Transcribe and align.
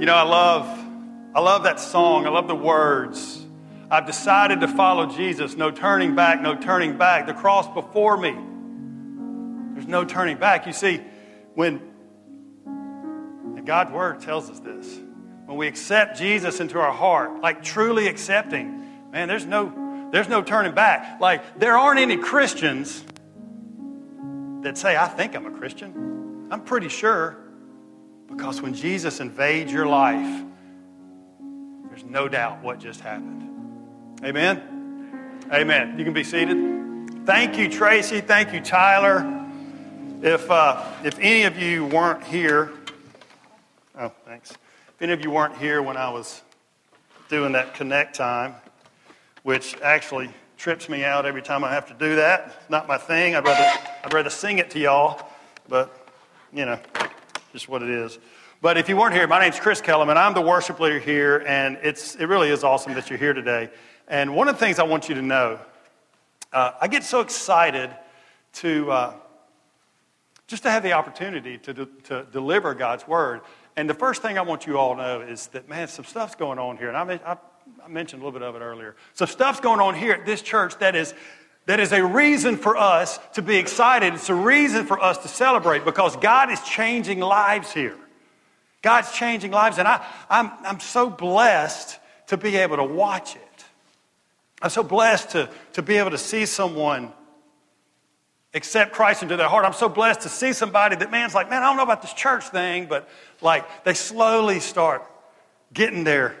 You 0.00 0.06
know, 0.06 0.14
I 0.14 0.22
love, 0.22 0.66
I 1.34 1.40
love 1.40 1.64
that 1.64 1.78
song. 1.78 2.24
I 2.24 2.30
love 2.30 2.48
the 2.48 2.54
words. 2.54 3.44
I've 3.90 4.06
decided 4.06 4.62
to 4.62 4.68
follow 4.68 5.04
Jesus. 5.04 5.56
No 5.58 5.70
turning 5.70 6.14
back, 6.14 6.40
no 6.40 6.54
turning 6.54 6.96
back. 6.96 7.26
The 7.26 7.34
cross 7.34 7.68
before 7.74 8.16
me. 8.16 8.34
There's 9.74 9.86
no 9.86 10.06
turning 10.06 10.38
back. 10.38 10.66
You 10.66 10.72
see, 10.72 11.02
when 11.52 11.82
God's 13.66 13.92
word 13.92 14.20
tells 14.20 14.48
us 14.48 14.58
this. 14.60 14.98
When 15.44 15.58
we 15.58 15.68
accept 15.68 16.16
Jesus 16.16 16.60
into 16.60 16.80
our 16.80 16.92
heart, 16.92 17.42
like 17.42 17.62
truly 17.62 18.08
accepting, 18.08 19.10
man, 19.12 19.28
there's 19.28 19.44
no, 19.44 20.08
there's 20.12 20.30
no 20.30 20.40
turning 20.42 20.74
back. 20.74 21.20
Like 21.20 21.58
there 21.58 21.76
aren't 21.76 22.00
any 22.00 22.16
Christians 22.16 23.04
that 24.62 24.78
say, 24.78 24.96
I 24.96 25.08
think 25.08 25.36
I'm 25.36 25.44
a 25.44 25.50
Christian. 25.50 26.48
I'm 26.50 26.62
pretty 26.62 26.88
sure. 26.88 27.36
Because 28.30 28.62
when 28.62 28.74
Jesus 28.74 29.20
invades 29.20 29.72
your 29.72 29.86
life, 29.86 30.44
there's 31.88 32.04
no 32.04 32.28
doubt 32.28 32.62
what 32.62 32.78
just 32.78 33.00
happened. 33.00 34.20
Amen? 34.24 34.62
Amen. 35.52 35.98
You 35.98 36.04
can 36.04 36.14
be 36.14 36.24
seated. 36.24 37.26
Thank 37.26 37.58
you, 37.58 37.68
Tracy. 37.68 38.20
Thank 38.20 38.52
you, 38.52 38.60
Tyler. 38.60 39.38
If, 40.22 40.50
uh, 40.50 40.84
if 41.02 41.18
any 41.18 41.42
of 41.42 41.58
you 41.58 41.86
weren't 41.86 42.22
here, 42.24 42.70
oh, 43.98 44.12
thanks. 44.24 44.50
If 44.50 45.02
any 45.02 45.12
of 45.12 45.24
you 45.24 45.30
weren't 45.30 45.56
here 45.56 45.82
when 45.82 45.96
I 45.96 46.10
was 46.10 46.42
doing 47.28 47.52
that 47.52 47.74
connect 47.74 48.16
time, 48.16 48.54
which 49.42 49.76
actually 49.80 50.30
trips 50.56 50.88
me 50.88 51.04
out 51.04 51.24
every 51.24 51.42
time 51.42 51.64
I 51.64 51.72
have 51.72 51.86
to 51.86 51.94
do 51.94 52.16
that. 52.16 52.54
It's 52.60 52.70
not 52.70 52.86
my 52.86 52.98
thing. 52.98 53.34
I'd 53.34 53.44
rather, 53.44 53.78
I'd 54.04 54.12
rather 54.12 54.30
sing 54.30 54.58
it 54.58 54.70
to 54.70 54.78
y'all, 54.78 55.26
but, 55.68 56.08
you 56.52 56.66
know, 56.66 56.78
just 57.52 57.68
what 57.68 57.82
it 57.82 57.90
is. 57.90 58.18
But 58.62 58.76
if 58.76 58.88
you 58.88 58.96
weren't 58.96 59.14
here, 59.14 59.26
my 59.26 59.40
name's 59.40 59.58
Chris 59.58 59.80
Kellum, 59.80 60.08
and 60.08 60.18
I'm 60.18 60.34
the 60.34 60.40
worship 60.40 60.80
leader 60.80 60.98
here, 60.98 61.42
and 61.46 61.78
it's, 61.82 62.14
it 62.16 62.26
really 62.26 62.50
is 62.50 62.62
awesome 62.62 62.94
that 62.94 63.08
you're 63.08 63.18
here 63.18 63.32
today. 63.32 63.70
And 64.06 64.34
one 64.34 64.48
of 64.48 64.54
the 64.56 64.60
things 64.60 64.78
I 64.78 64.82
want 64.82 65.08
you 65.08 65.14
to 65.14 65.22
know, 65.22 65.58
uh, 66.52 66.72
I 66.80 66.88
get 66.88 67.04
so 67.04 67.20
excited 67.20 67.90
to 68.54 68.90
uh, 68.90 69.14
just 70.46 70.64
to 70.64 70.70
have 70.70 70.82
the 70.82 70.92
opportunity 70.92 71.58
to, 71.58 71.72
de- 71.72 71.86
to 72.04 72.26
deliver 72.32 72.74
God's 72.74 73.06
word. 73.06 73.40
And 73.76 73.88
the 73.88 73.94
first 73.94 74.20
thing 74.20 74.36
I 74.36 74.42
want 74.42 74.66
you 74.66 74.78
all 74.78 74.96
to 74.96 75.00
know 75.00 75.20
is 75.20 75.46
that, 75.48 75.68
man, 75.68 75.88
some 75.88 76.04
stuff's 76.04 76.34
going 76.34 76.58
on 76.58 76.76
here. 76.76 76.88
And 76.88 76.96
I, 76.96 77.20
I, 77.24 77.36
I 77.84 77.88
mentioned 77.88 78.20
a 78.20 78.24
little 78.24 78.38
bit 78.38 78.46
of 78.46 78.56
it 78.56 78.60
earlier. 78.60 78.96
Some 79.14 79.28
stuff's 79.28 79.60
going 79.60 79.80
on 79.80 79.94
here 79.94 80.12
at 80.12 80.26
this 80.26 80.42
church 80.42 80.76
that 80.78 80.96
is 80.96 81.14
that 81.70 81.78
is 81.78 81.92
a 81.92 82.04
reason 82.04 82.56
for 82.56 82.76
us 82.76 83.20
to 83.34 83.42
be 83.42 83.56
excited. 83.56 84.12
It's 84.14 84.28
a 84.28 84.34
reason 84.34 84.86
for 84.86 85.00
us 85.00 85.18
to 85.18 85.28
celebrate 85.28 85.84
because 85.84 86.16
God 86.16 86.50
is 86.50 86.60
changing 86.62 87.20
lives 87.20 87.72
here. 87.72 87.96
God's 88.82 89.12
changing 89.12 89.52
lives, 89.52 89.78
and 89.78 89.86
I, 89.86 90.04
I'm, 90.28 90.50
I'm 90.64 90.80
so 90.80 91.08
blessed 91.08 91.98
to 92.26 92.36
be 92.36 92.56
able 92.56 92.78
to 92.78 92.84
watch 92.84 93.36
it. 93.36 93.64
I'm 94.60 94.70
so 94.70 94.82
blessed 94.82 95.30
to, 95.30 95.48
to 95.74 95.82
be 95.82 95.96
able 95.96 96.10
to 96.10 96.18
see 96.18 96.44
someone 96.44 97.12
accept 98.52 98.92
Christ 98.92 99.22
into 99.22 99.36
their 99.36 99.48
heart. 99.48 99.64
I'm 99.64 99.72
so 99.72 99.88
blessed 99.88 100.22
to 100.22 100.28
see 100.28 100.52
somebody 100.52 100.96
that 100.96 101.12
man's 101.12 101.36
like, 101.36 101.50
man, 101.50 101.62
I 101.62 101.66
don't 101.66 101.76
know 101.76 101.84
about 101.84 102.02
this 102.02 102.14
church 102.14 102.48
thing, 102.48 102.86
but 102.86 103.08
like 103.40 103.84
they 103.84 103.94
slowly 103.94 104.58
start 104.58 105.04
getting 105.72 106.02
there 106.02 106.34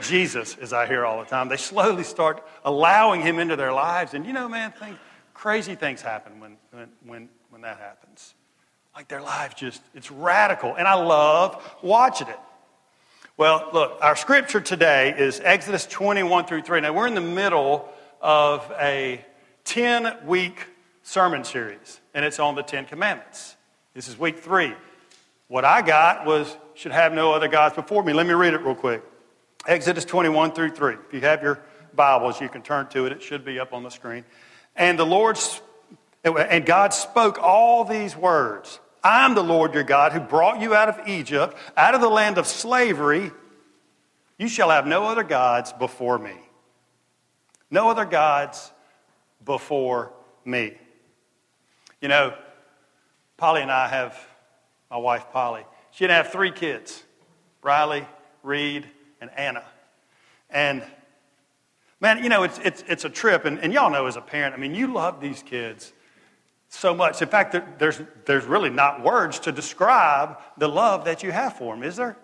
Jesus, 0.00 0.56
as 0.56 0.72
I 0.72 0.86
hear 0.86 1.04
all 1.04 1.18
the 1.20 1.26
time. 1.26 1.48
They 1.48 1.56
slowly 1.56 2.04
start 2.04 2.46
allowing 2.64 3.20
him 3.20 3.38
into 3.38 3.56
their 3.56 3.72
lives. 3.72 4.14
And 4.14 4.26
you 4.26 4.32
know, 4.32 4.48
man, 4.48 4.72
things, 4.72 4.96
crazy 5.34 5.74
things 5.74 6.02
happen 6.02 6.40
when, 6.40 6.56
when, 6.70 6.88
when, 7.04 7.28
when 7.50 7.62
that 7.62 7.78
happens. 7.78 8.34
Like 8.94 9.08
their 9.08 9.22
lives 9.22 9.54
just, 9.54 9.82
it's 9.94 10.10
radical. 10.10 10.74
And 10.74 10.88
I 10.88 10.94
love 10.94 11.62
watching 11.82 12.28
it. 12.28 12.38
Well, 13.36 13.70
look, 13.72 13.98
our 14.02 14.16
scripture 14.16 14.60
today 14.60 15.14
is 15.16 15.40
Exodus 15.44 15.86
21 15.86 16.46
through 16.46 16.62
3. 16.62 16.80
Now, 16.80 16.92
we're 16.92 17.06
in 17.06 17.14
the 17.14 17.20
middle 17.20 17.88
of 18.20 18.68
a 18.80 19.24
10 19.64 20.26
week 20.26 20.66
sermon 21.02 21.44
series, 21.44 22.00
and 22.14 22.24
it's 22.24 22.38
on 22.38 22.54
the 22.54 22.62
Ten 22.62 22.84
Commandments. 22.84 23.56
This 23.94 24.08
is 24.08 24.18
week 24.18 24.40
three. 24.40 24.74
What 25.48 25.64
I 25.64 25.82
got 25.82 26.26
was, 26.26 26.54
should 26.74 26.92
have 26.92 27.12
no 27.12 27.32
other 27.32 27.48
gods 27.48 27.74
before 27.74 28.02
me. 28.02 28.12
Let 28.12 28.26
me 28.26 28.34
read 28.34 28.54
it 28.54 28.60
real 28.60 28.74
quick. 28.74 29.02
Exodus 29.66 30.04
21 30.04 30.52
through 30.52 30.70
3. 30.70 30.94
If 30.94 31.12
you 31.12 31.20
have 31.20 31.42
your 31.42 31.60
Bibles, 31.94 32.40
you 32.40 32.48
can 32.48 32.62
turn 32.62 32.86
to 32.88 33.06
it. 33.06 33.12
It 33.12 33.22
should 33.22 33.44
be 33.44 33.58
up 33.58 33.72
on 33.72 33.82
the 33.82 33.90
screen. 33.90 34.24
And 34.76 34.98
the 34.98 35.04
Lord, 35.04 35.38
and 36.24 36.64
God 36.64 36.94
spoke 36.94 37.38
all 37.38 37.84
these 37.84 38.16
words. 38.16 38.80
I 39.02 39.24
am 39.24 39.34
the 39.34 39.42
Lord 39.42 39.74
your 39.74 39.84
God 39.84 40.12
who 40.12 40.20
brought 40.20 40.60
you 40.60 40.74
out 40.74 40.88
of 40.88 41.08
Egypt, 41.08 41.56
out 41.76 41.94
of 41.94 42.00
the 42.00 42.08
land 42.08 42.38
of 42.38 42.46
slavery. 42.46 43.30
You 44.38 44.48
shall 44.48 44.70
have 44.70 44.86
no 44.86 45.06
other 45.06 45.22
gods 45.22 45.72
before 45.72 46.18
me. 46.18 46.34
No 47.70 47.90
other 47.90 48.04
gods 48.04 48.72
before 49.44 50.12
me. 50.44 50.74
You 52.00 52.08
know, 52.08 52.34
Polly 53.36 53.62
and 53.62 53.70
I 53.70 53.88
have, 53.88 54.16
my 54.90 54.96
wife 54.96 55.26
Polly, 55.32 55.64
she 55.90 56.04
didn't 56.04 56.24
have 56.24 56.32
three 56.32 56.52
kids 56.52 57.02
Riley, 57.62 58.06
Reed, 58.42 58.86
and 59.20 59.30
Anna. 59.36 59.64
And 60.50 60.82
man, 62.00 62.22
you 62.22 62.28
know, 62.28 62.42
it's, 62.42 62.58
it's, 62.58 62.84
it's 62.88 63.04
a 63.04 63.10
trip. 63.10 63.44
And, 63.44 63.58
and 63.58 63.72
y'all 63.72 63.90
know 63.90 64.06
as 64.06 64.16
a 64.16 64.20
parent, 64.20 64.54
I 64.54 64.58
mean, 64.58 64.74
you 64.74 64.92
love 64.92 65.20
these 65.20 65.42
kids 65.42 65.92
so 66.68 66.94
much. 66.94 67.22
In 67.22 67.28
fact, 67.28 67.56
there's, 67.78 68.00
there's 68.26 68.44
really 68.44 68.70
not 68.70 69.02
words 69.02 69.40
to 69.40 69.52
describe 69.52 70.38
the 70.56 70.68
love 70.68 71.04
that 71.06 71.22
you 71.22 71.32
have 71.32 71.54
for 71.54 71.74
them, 71.74 71.82
is 71.82 71.96
there? 71.96 72.16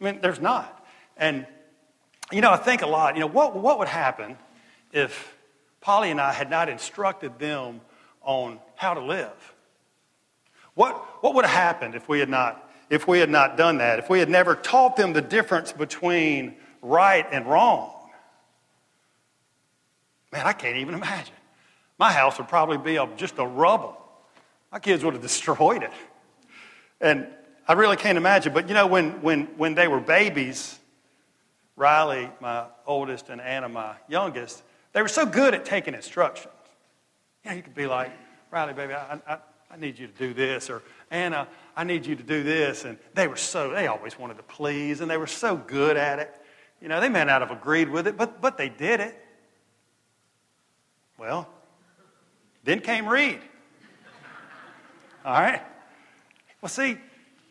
I 0.00 0.04
mean, 0.04 0.20
there's 0.20 0.40
not. 0.40 0.84
And, 1.16 1.46
you 2.30 2.40
know, 2.40 2.50
I 2.50 2.56
think 2.56 2.82
a 2.82 2.86
lot, 2.86 3.14
you 3.14 3.20
know, 3.20 3.28
what, 3.28 3.56
what 3.56 3.78
would 3.78 3.88
happen 3.88 4.36
if 4.92 5.36
Polly 5.80 6.10
and 6.10 6.20
I 6.20 6.32
had 6.32 6.48
not 6.48 6.68
instructed 6.68 7.38
them 7.38 7.80
on 8.22 8.60
how 8.76 8.94
to 8.94 9.00
live? 9.00 9.54
What, 10.74 11.22
what 11.22 11.34
would 11.34 11.44
have 11.44 11.54
happened 11.54 11.94
if 11.94 12.08
we 12.08 12.20
had 12.20 12.28
not 12.28 12.70
if 12.92 13.08
we 13.08 13.18
had 13.18 13.30
not 13.30 13.56
done 13.56 13.78
that, 13.78 13.98
if 13.98 14.10
we 14.10 14.18
had 14.18 14.28
never 14.28 14.54
taught 14.54 14.96
them 14.96 15.14
the 15.14 15.22
difference 15.22 15.72
between 15.72 16.54
right 16.82 17.26
and 17.32 17.46
wrong. 17.46 17.90
Man, 20.30 20.44
I 20.44 20.52
can't 20.52 20.76
even 20.76 20.92
imagine. 20.92 21.34
My 21.98 22.12
house 22.12 22.36
would 22.36 22.48
probably 22.48 22.76
be 22.76 22.96
a, 22.96 23.08
just 23.16 23.38
a 23.38 23.46
rubble. 23.46 23.96
My 24.70 24.78
kids 24.78 25.02
would 25.02 25.14
have 25.14 25.22
destroyed 25.30 25.82
it. 25.82 25.90
And 27.00 27.26
I 27.66 27.72
really 27.72 27.96
can't 27.96 28.18
imagine. 28.18 28.52
But 28.52 28.68
you 28.68 28.74
know, 28.74 28.86
when, 28.86 29.22
when, 29.22 29.44
when 29.56 29.74
they 29.74 29.88
were 29.88 30.00
babies, 30.00 30.78
Riley, 31.76 32.28
my 32.40 32.66
oldest, 32.84 33.30
and 33.30 33.40
Anna, 33.40 33.70
my 33.70 33.94
youngest, 34.06 34.62
they 34.92 35.00
were 35.00 35.08
so 35.08 35.24
good 35.24 35.54
at 35.54 35.64
taking 35.64 35.94
instructions. 35.94 36.52
You 37.42 37.52
know, 37.52 37.56
you 37.56 37.62
could 37.62 37.74
be 37.74 37.86
like, 37.86 38.12
Riley, 38.50 38.74
baby, 38.74 38.92
I, 38.92 39.18
I, 39.26 39.38
I 39.70 39.76
need 39.78 39.98
you 39.98 40.08
to 40.08 40.12
do 40.12 40.34
this, 40.34 40.68
or 40.68 40.82
Anna, 41.10 41.48
I 41.76 41.84
need 41.84 42.06
you 42.06 42.16
to 42.16 42.22
do 42.22 42.42
this. 42.42 42.84
And 42.84 42.98
they 43.14 43.28
were 43.28 43.36
so, 43.36 43.70
they 43.70 43.86
always 43.86 44.18
wanted 44.18 44.36
to 44.36 44.42
please, 44.42 45.00
and 45.00 45.10
they 45.10 45.16
were 45.16 45.26
so 45.26 45.56
good 45.56 45.96
at 45.96 46.18
it. 46.18 46.34
You 46.80 46.88
know, 46.88 47.00
they 47.00 47.08
may 47.08 47.24
not 47.24 47.40
have 47.40 47.50
agreed 47.50 47.88
with 47.88 48.06
it, 48.06 48.16
but, 48.16 48.40
but 48.40 48.58
they 48.58 48.68
did 48.68 49.00
it. 49.00 49.18
Well, 51.18 51.48
then 52.64 52.80
came 52.80 53.06
Reed. 53.06 53.38
All 55.24 55.32
right? 55.32 55.62
Well, 56.60 56.68
see, 56.68 56.98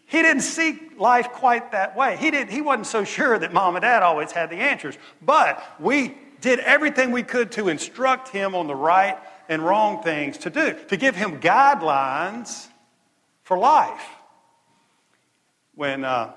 he 0.07 0.21
didn't 0.21 0.41
see 0.41 0.77
life 0.97 1.29
quite 1.29 1.71
that 1.71 1.95
way. 1.95 2.17
He, 2.17 2.31
didn't—he 2.31 2.61
wasn't 2.61 2.87
so 2.87 3.05
sure 3.05 3.39
that 3.39 3.53
mom 3.53 3.77
and 3.77 3.83
dad 3.83 4.03
always 4.03 4.31
had 4.33 4.49
the 4.49 4.57
answers. 4.57 4.97
But 5.21 5.63
we 5.79 6.17
did 6.41 6.59
everything 6.59 7.11
we 7.11 7.23
could 7.23 7.51
to 7.53 7.69
instruct 7.69 8.27
him 8.27 8.55
on 8.55 8.67
the 8.67 8.75
right 8.75 9.17
and 9.47 9.63
wrong 9.63 10.03
things 10.03 10.37
to 10.39 10.49
do, 10.49 10.75
to 10.89 10.97
give 10.97 11.15
him 11.15 11.39
guidelines 11.39 12.67
for 13.43 13.57
life. 13.57 14.05
When, 15.75 16.03
uh, 16.03 16.33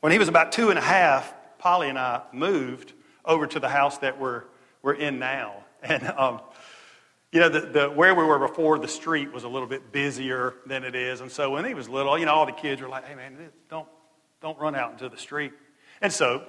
when 0.00 0.12
he 0.12 0.18
was 0.18 0.28
about 0.28 0.52
two 0.52 0.70
and 0.70 0.78
a 0.78 0.82
half, 0.82 1.32
Polly 1.58 1.88
and 1.88 1.98
I 1.98 2.22
moved 2.32 2.92
over 3.24 3.46
to 3.46 3.60
the 3.60 3.68
house 3.68 3.98
that 3.98 4.20
we're, 4.20 4.44
we're 4.82 4.94
in 4.94 5.18
now. 5.18 5.56
And, 5.84 6.06
um, 6.16 6.40
you 7.32 7.40
know, 7.40 7.48
the, 7.48 7.60
the, 7.60 7.90
where 7.90 8.14
we 8.14 8.22
were 8.22 8.38
before, 8.38 8.78
the 8.78 8.86
street 8.86 9.32
was 9.32 9.42
a 9.42 9.48
little 9.48 9.66
bit 9.66 9.90
busier 9.90 10.54
than 10.64 10.84
it 10.84 10.94
is. 10.94 11.20
And 11.20 11.28
so 11.28 11.50
when 11.50 11.64
he 11.64 11.74
was 11.74 11.88
little, 11.88 12.16
you 12.16 12.24
know, 12.24 12.32
all 12.34 12.46
the 12.46 12.52
kids 12.52 12.80
were 12.80 12.88
like, 12.88 13.04
hey, 13.04 13.16
man, 13.16 13.36
don't, 13.68 13.88
don't 14.40 14.56
run 14.60 14.76
out 14.76 14.92
into 14.92 15.08
the 15.08 15.16
street. 15.16 15.52
And 16.00 16.12
so 16.12 16.44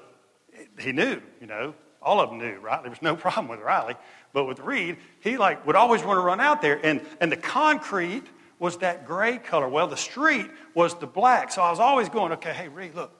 he 0.77 0.91
knew, 0.91 1.19
you 1.41 1.47
know, 1.47 1.73
all 1.99 2.19
of 2.19 2.29
them 2.29 2.39
knew, 2.39 2.59
right? 2.59 2.81
There 2.81 2.91
was 2.91 3.01
no 3.01 3.15
problem 3.15 3.47
with 3.47 3.61
Riley. 3.61 3.95
But 4.33 4.45
with 4.45 4.59
Reed, 4.59 4.97
he 5.21 5.37
like 5.37 5.65
would 5.65 5.75
always 5.75 6.03
want 6.03 6.17
to 6.17 6.21
run 6.21 6.39
out 6.39 6.61
there. 6.61 6.79
And, 6.83 7.01
and 7.21 7.31
the 7.31 7.37
concrete 7.37 8.27
was 8.63 8.77
that 8.77 9.05
gray 9.05 9.37
color. 9.37 9.67
Well, 9.67 9.87
the 9.87 9.97
street 9.97 10.49
was 10.73 10.95
the 10.95 11.05
black. 11.05 11.51
So 11.51 11.61
I 11.61 11.69
was 11.69 11.81
always 11.81 12.07
going, 12.07 12.31
okay, 12.31 12.53
hey, 12.53 12.69
Reed, 12.69 12.95
look, 12.95 13.11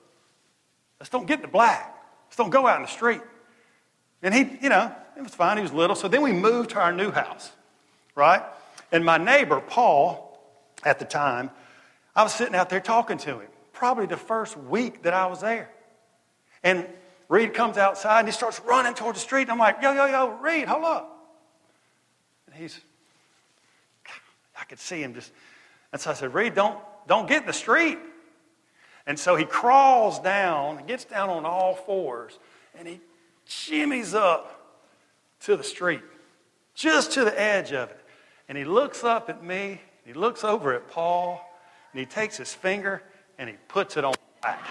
let's 1.02 1.10
don't 1.10 1.28
get 1.28 1.42
the 1.42 1.50
black. 1.50 1.98
Let's 2.28 2.38
don't 2.38 2.50
go 2.50 2.66
out 2.66 2.78
in 2.78 2.84
the 2.84 2.88
street. 2.88 3.20
And 4.22 4.34
he, 4.34 4.58
you 4.62 4.70
know, 4.70 4.96
it 5.18 5.22
was 5.22 5.36
fine. 5.36 5.58
He 5.58 5.64
was 5.64 5.74
little. 5.74 5.98
So 5.98 6.08
then 6.08 6.22
we 6.22 6.32
moved 6.32 6.70
to 6.70 6.80
our 6.80 6.94
new 6.94 7.12
house, 7.12 7.52
right? 8.16 8.42
And 8.94 9.04
my 9.04 9.18
neighbor, 9.18 9.60
Paul, 9.60 10.40
at 10.86 10.98
the 10.98 11.04
time, 11.04 11.52
I 12.16 12.24
was 12.24 12.34
sitting 12.34 12.56
out 12.56 12.70
there 12.70 12.80
talking 12.80 13.18
to 13.18 13.42
him. 13.42 13.50
probably 13.74 14.06
the 14.06 14.16
first 14.16 14.56
week 14.56 15.04
that 15.04 15.14
I 15.14 15.26
was 15.26 15.42
there. 15.42 15.70
And 16.64 16.88
Reed 17.28 17.54
comes 17.54 17.78
outside 17.78 18.20
and 18.20 18.30
he 18.30 18.32
starts 18.32 18.62
running 18.62 18.94
toward 18.94 19.18
the 19.18 19.20
street. 19.20 19.42
And 19.42 19.52
I'm 19.52 19.58
like, 19.58 19.82
yo, 19.82 19.92
yo, 19.92 20.06
yo, 20.06 20.38
Reed, 20.38 20.70
hold 20.70 20.86
up. 20.86 21.36
And 22.48 22.56
he's, 22.56 22.80
I 24.64 24.66
could 24.66 24.80
see 24.80 25.04
him 25.04 25.14
just, 25.14 25.30
and 25.92 26.00
so 26.00 26.12
I 26.12 26.14
said, 26.14 26.34
Reed, 26.34 26.56
don't, 26.56 26.80
don't 27.06 27.28
get 27.28 27.42
in 27.42 27.48
the 27.48 27.52
street. 27.52 27.98
And 29.06 29.20
so 29.20 29.36
he 29.36 29.44
crawls 29.44 30.20
down, 30.20 30.86
gets 30.88 31.04
down 31.04 31.30
on 31.30 31.44
all 31.44 31.76
fours, 31.76 32.40
and 32.74 32.88
he 32.88 33.02
shimmies 33.46 34.16
up 34.16 34.80
to 35.42 35.58
the 35.58 35.66
street, 35.66 36.00
just 36.76 37.12
to 37.12 37.26
the 37.26 37.38
edge 37.38 37.74
of 37.74 37.90
it. 37.90 38.00
And 38.48 38.58
he 38.58 38.64
looks 38.64 39.04
up 39.04 39.30
at 39.30 39.44
me, 39.44 39.82
he 40.06 40.14
looks 40.14 40.46
over 40.46 40.74
at 40.74 40.90
Paul, 40.90 41.46
and 41.92 42.00
he 42.00 42.06
takes 42.06 42.38
his 42.38 42.54
finger 42.54 43.04
and 43.38 43.50
he 43.50 43.58
puts 43.68 43.98
it 43.98 44.06
on 44.06 44.14
my 44.42 44.50
back. 44.50 44.66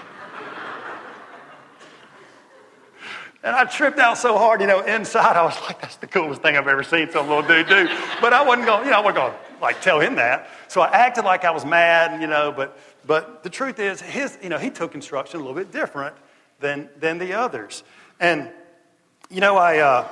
And 3.45 3.55
I 3.55 3.65
tripped 3.67 3.99
out 3.99 4.17
so 4.17 4.39
hard, 4.39 4.63
you 4.63 4.69
know, 4.69 4.81
inside 4.81 5.37
I 5.37 5.45
was 5.45 5.61
like, 5.63 5.83
that's 5.83 5.97
the 5.97 6.07
coolest 6.07 6.41
thing 6.41 6.57
I've 6.57 6.69
ever 6.69 6.83
seen 6.83 7.11
some 7.11 7.29
little 7.29 7.43
dude 7.43 7.69
do. 7.69 7.89
But 8.23 8.33
I 8.33 8.43
wasn't 8.43 8.67
going, 8.67 8.85
you 8.85 8.93
know, 8.93 8.99
I 8.99 9.01
wasn't 9.01 9.17
going 9.17 9.35
like 9.63 9.81
tell 9.81 10.01
him 10.01 10.17
that. 10.17 10.51
So 10.69 10.81
I 10.81 10.91
acted 10.91 11.25
like 11.25 11.45
I 11.45 11.53
was 11.53 11.65
mad, 11.65 12.21
you 12.21 12.27
know, 12.27 12.53
but, 12.53 12.77
but 13.07 13.43
the 13.43 13.51
truth 13.51 13.79
is 13.79 14.01
his, 14.01 14.37
you 14.43 14.49
know, 14.49 14.59
he 14.59 14.71
took 14.71 14.95
instruction 14.95 15.41
a 15.41 15.43
little 15.43 15.57
bit 15.57 15.71
different 15.71 16.17
than, 16.61 16.89
than 16.99 17.19
the 17.19 17.35
others. 17.35 17.85
And, 18.21 18.51
you 19.31 19.41
know, 19.41 19.57
I, 19.57 19.79
uh, 19.79 20.09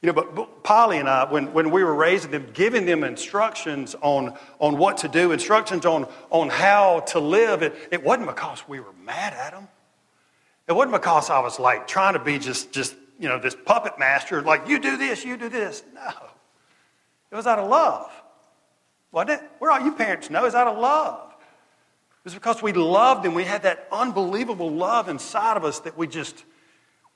you 0.00 0.08
know, 0.08 0.14
but, 0.14 0.34
but 0.34 0.64
Polly 0.64 0.98
and 0.98 1.08
I, 1.08 1.30
when, 1.30 1.52
when 1.52 1.70
we 1.70 1.84
were 1.84 1.94
raising 1.94 2.32
them, 2.32 2.48
giving 2.52 2.86
them 2.86 3.04
instructions 3.04 3.94
on, 4.00 4.36
on 4.58 4.76
what 4.76 4.96
to 4.98 5.08
do, 5.08 5.30
instructions 5.30 5.86
on, 5.86 6.08
on 6.30 6.48
how 6.48 7.00
to 7.08 7.20
live, 7.20 7.62
it, 7.62 7.74
it 7.92 8.02
wasn't 8.02 8.26
because 8.26 8.66
we 8.66 8.80
were 8.80 8.92
mad 9.04 9.32
at 9.32 9.52
them. 9.52 9.68
It 10.66 10.72
wasn't 10.72 10.94
because 10.94 11.30
I 11.30 11.38
was 11.38 11.60
like 11.60 11.86
trying 11.86 12.14
to 12.14 12.18
be 12.18 12.40
just, 12.40 12.72
just, 12.72 12.96
you 13.20 13.28
know, 13.28 13.38
this 13.38 13.54
puppet 13.54 13.98
master, 13.98 14.42
like, 14.42 14.68
you 14.68 14.80
do 14.80 14.96
this, 14.96 15.24
you 15.24 15.36
do 15.36 15.48
this. 15.48 15.84
No. 15.94 16.10
It 17.32 17.34
was 17.34 17.46
out 17.46 17.58
of 17.58 17.68
love. 17.68 18.12
Wasn't 19.10 19.30
it? 19.30 19.50
Where 19.58 19.70
all 19.70 19.80
you 19.80 19.92
parents 19.92 20.30
know 20.30 20.44
is 20.44 20.54
out 20.54 20.68
of 20.68 20.78
love. 20.78 21.30
It 21.30 22.24
was 22.24 22.34
because 22.34 22.62
we 22.62 22.72
loved 22.72 23.24
them. 23.24 23.34
We 23.34 23.44
had 23.44 23.64
that 23.64 23.88
unbelievable 23.90 24.70
love 24.70 25.08
inside 25.08 25.56
of 25.56 25.64
us 25.64 25.80
that 25.80 25.96
we 25.98 26.06
just, 26.06 26.44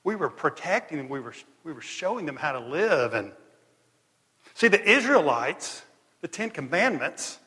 we 0.03 0.15
were 0.15 0.29
protecting 0.29 0.97
them. 0.97 1.07
We 1.07 1.19
were, 1.19 1.33
we 1.63 1.71
were 1.71 1.81
showing 1.81 2.25
them 2.25 2.35
how 2.35 2.51
to 2.51 2.59
live. 2.59 3.13
And 3.13 3.31
see, 4.53 4.67
the 4.67 4.83
Israelites, 4.83 5.83
the 6.21 6.27
Ten 6.27 6.49
Commandments, 6.49 7.39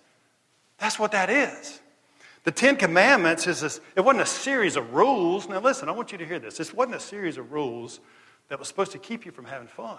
that's 0.79 0.99
what 0.99 1.13
that 1.13 1.29
is. 1.29 1.81
The 2.45 2.53
Ten 2.53 2.77
Commandments 2.77 3.47
is 3.47 3.61
this, 3.61 3.81
it 3.95 4.01
wasn't 4.01 4.23
a 4.23 4.27
series 4.27 4.77
of 4.77 4.95
rules. 4.95 5.49
Now, 5.49 5.61
listen, 5.61 5.89
I 5.89 5.93
want 5.93 6.13
you 6.13 6.19
to 6.19 6.25
hear 6.25 6.39
this. 6.39 6.57
This 6.57 6.73
wasn't 6.73 6.97
a 6.97 7.01
series 7.01 7.37
of 7.37 7.53
rules 7.53 8.01
that 8.49 8.59
was 8.59 8.69
supposed 8.69 8.93
to 8.93 8.99
keep 8.99 9.27
you 9.27 9.33
from 9.33 9.45
having 9.45 9.69
fun. 9.69 9.99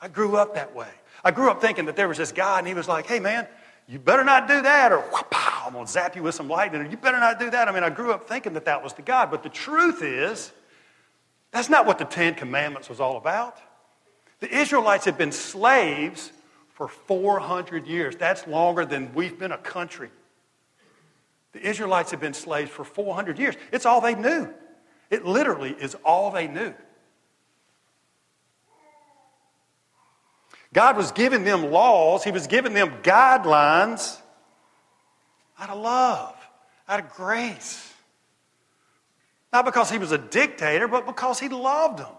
I 0.00 0.08
grew 0.08 0.36
up 0.36 0.54
that 0.54 0.74
way. 0.74 0.88
I 1.24 1.30
grew 1.30 1.50
up 1.50 1.60
thinking 1.60 1.86
that 1.86 1.96
there 1.96 2.08
was 2.08 2.18
this 2.18 2.32
guy 2.32 2.58
and 2.58 2.66
he 2.66 2.74
was 2.74 2.88
like, 2.88 3.06
hey, 3.06 3.20
man, 3.20 3.46
you 3.88 3.98
better 3.98 4.22
not 4.22 4.46
do 4.46 4.60
that, 4.60 4.92
or 4.92 5.02
I'm 5.32 5.72
going 5.72 5.86
to 5.86 5.90
zap 5.90 6.14
you 6.14 6.22
with 6.22 6.34
some 6.34 6.48
lightning, 6.48 6.82
or 6.82 6.84
you 6.84 6.98
better 6.98 7.18
not 7.18 7.38
do 7.38 7.48
that. 7.50 7.68
I 7.68 7.72
mean, 7.72 7.82
I 7.82 7.88
grew 7.88 8.12
up 8.12 8.28
thinking 8.28 8.52
that 8.52 8.66
that 8.66 8.84
was 8.84 8.92
the 8.92 9.02
God. 9.02 9.30
But 9.30 9.42
the 9.42 9.48
truth 9.48 10.02
is, 10.02 10.52
that's 11.52 11.70
not 11.70 11.86
what 11.86 11.98
the 11.98 12.04
Ten 12.04 12.34
Commandments 12.34 12.90
was 12.90 13.00
all 13.00 13.16
about. 13.16 13.56
The 14.40 14.54
Israelites 14.54 15.06
had 15.06 15.16
been 15.16 15.32
slaves 15.32 16.32
for 16.74 16.86
400 16.86 17.86
years. 17.86 18.14
That's 18.14 18.46
longer 18.46 18.84
than 18.84 19.12
we've 19.14 19.38
been 19.38 19.52
a 19.52 19.58
country. 19.58 20.10
The 21.52 21.66
Israelites 21.66 22.10
had 22.10 22.20
been 22.20 22.34
slaves 22.34 22.70
for 22.70 22.84
400 22.84 23.38
years. 23.38 23.54
It's 23.72 23.86
all 23.86 24.02
they 24.02 24.14
knew. 24.14 24.52
It 25.10 25.24
literally 25.24 25.70
is 25.70 25.94
all 26.04 26.30
they 26.30 26.46
knew. 26.46 26.74
God 30.72 30.96
was 30.96 31.12
giving 31.12 31.44
them 31.44 31.70
laws, 31.70 32.24
He 32.24 32.30
was 32.30 32.46
giving 32.46 32.74
them 32.74 33.02
guidelines 33.02 34.20
out 35.58 35.70
of 35.70 35.78
love, 35.78 36.36
out 36.88 37.00
of 37.00 37.10
grace. 37.10 37.92
Not 39.52 39.64
because 39.64 39.90
He 39.90 39.98
was 39.98 40.12
a 40.12 40.18
dictator, 40.18 40.88
but 40.88 41.06
because 41.06 41.40
He 41.40 41.48
loved 41.48 41.98
them. 42.00 42.12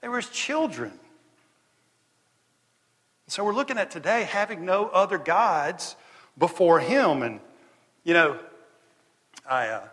They 0.00 0.08
were 0.08 0.20
His 0.20 0.30
children. 0.30 0.92
So 3.26 3.44
we're 3.44 3.54
looking 3.54 3.78
at 3.78 3.90
today 3.90 4.24
having 4.24 4.64
no 4.64 4.88
other 4.88 5.18
gods 5.18 5.94
before 6.38 6.80
Him. 6.80 7.22
And, 7.22 7.40
you 8.02 8.14
know, 8.14 8.38
I, 9.48 9.68
uh, 9.68 9.88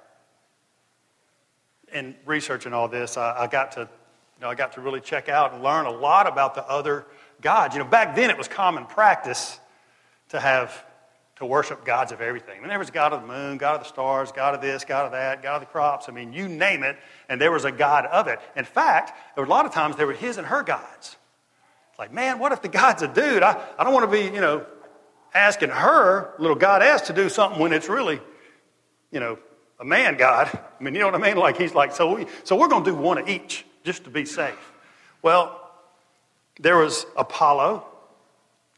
in 1.93 2.15
researching 2.25 2.73
all 2.73 2.87
this, 2.87 3.17
I, 3.17 3.43
I, 3.43 3.47
got 3.47 3.73
to, 3.73 3.81
you 3.81 4.41
know, 4.41 4.49
I 4.49 4.55
got 4.55 4.73
to 4.73 4.81
really 4.81 5.01
check 5.01 5.29
out 5.29 5.53
and 5.53 5.63
learn 5.63 5.85
a 5.85 5.91
lot 5.91 6.27
about 6.27 6.55
the 6.55 6.67
other 6.67 7.05
gods. 7.41 7.75
You 7.75 7.83
know, 7.83 7.89
back 7.89 8.15
then 8.15 8.29
it 8.29 8.37
was 8.37 8.47
common 8.47 8.85
practice 8.85 9.59
to 10.29 10.39
have 10.39 10.85
to 11.37 11.45
worship 11.45 11.85
gods 11.85 12.11
of 12.11 12.19
everything. 12.19 12.61
And 12.61 12.71
there 12.71 12.79
was 12.79 12.89
God 12.89 13.13
of 13.13 13.21
the 13.21 13.27
moon, 13.27 13.57
God 13.57 13.75
of 13.75 13.83
the 13.83 13.87
stars, 13.87 14.31
God 14.31 14.55
of 14.55 14.61
this, 14.61 14.83
God 14.83 15.05
of 15.05 15.11
that, 15.11 15.43
God 15.43 15.55
of 15.55 15.61
the 15.61 15.67
crops. 15.67 16.09
I 16.09 16.11
mean, 16.11 16.33
you 16.33 16.47
name 16.47 16.83
it, 16.83 16.97
and 17.29 17.39
there 17.39 17.51
was 17.51 17.63
a 17.63 17.71
God 17.71 18.05
of 18.07 18.27
it. 18.27 18.39
In 18.55 18.65
fact, 18.65 19.13
there 19.35 19.43
were 19.43 19.47
a 19.47 19.49
lot 19.49 19.65
of 19.65 19.71
times 19.71 19.95
there 19.95 20.07
were 20.07 20.13
his 20.13 20.37
and 20.37 20.47
her 20.47 20.63
gods. 20.63 21.15
It's 21.91 21.99
like, 21.99 22.11
man, 22.11 22.39
what 22.39 22.51
if 22.53 22.63
the 22.63 22.69
God's 22.69 23.03
a 23.03 23.07
dude? 23.07 23.43
I, 23.43 23.63
I 23.77 23.83
don't 23.83 23.93
want 23.93 24.11
to 24.11 24.17
be, 24.17 24.33
you 24.33 24.41
know, 24.41 24.65
asking 25.33 25.69
her, 25.69 26.33
little 26.39 26.55
goddess, 26.55 27.01
to 27.01 27.13
do 27.13 27.29
something 27.29 27.59
when 27.59 27.71
it's 27.71 27.87
really, 27.87 28.19
you 29.11 29.19
know, 29.19 29.37
a 29.79 29.85
man 29.85 30.17
God. 30.17 30.47
I 30.47 30.83
mean, 30.83 30.95
you 30.95 31.01
know 31.01 31.07
what 31.07 31.15
I 31.15 31.19
mean? 31.19 31.37
Like 31.37 31.57
he's 31.57 31.75
like, 31.75 31.91
so, 31.91 32.15
we, 32.15 32.25
so 32.43 32.55
we're 32.55 32.67
going 32.67 32.83
to 32.83 32.91
do 32.91 32.97
one 32.97 33.19
of 33.19 33.29
each 33.29 33.63
just 33.83 34.05
to 34.05 34.09
be 34.09 34.25
safe. 34.25 34.73
Well, 35.21 35.66
there 36.59 36.77
was 36.77 37.05
Apollo, 37.15 37.85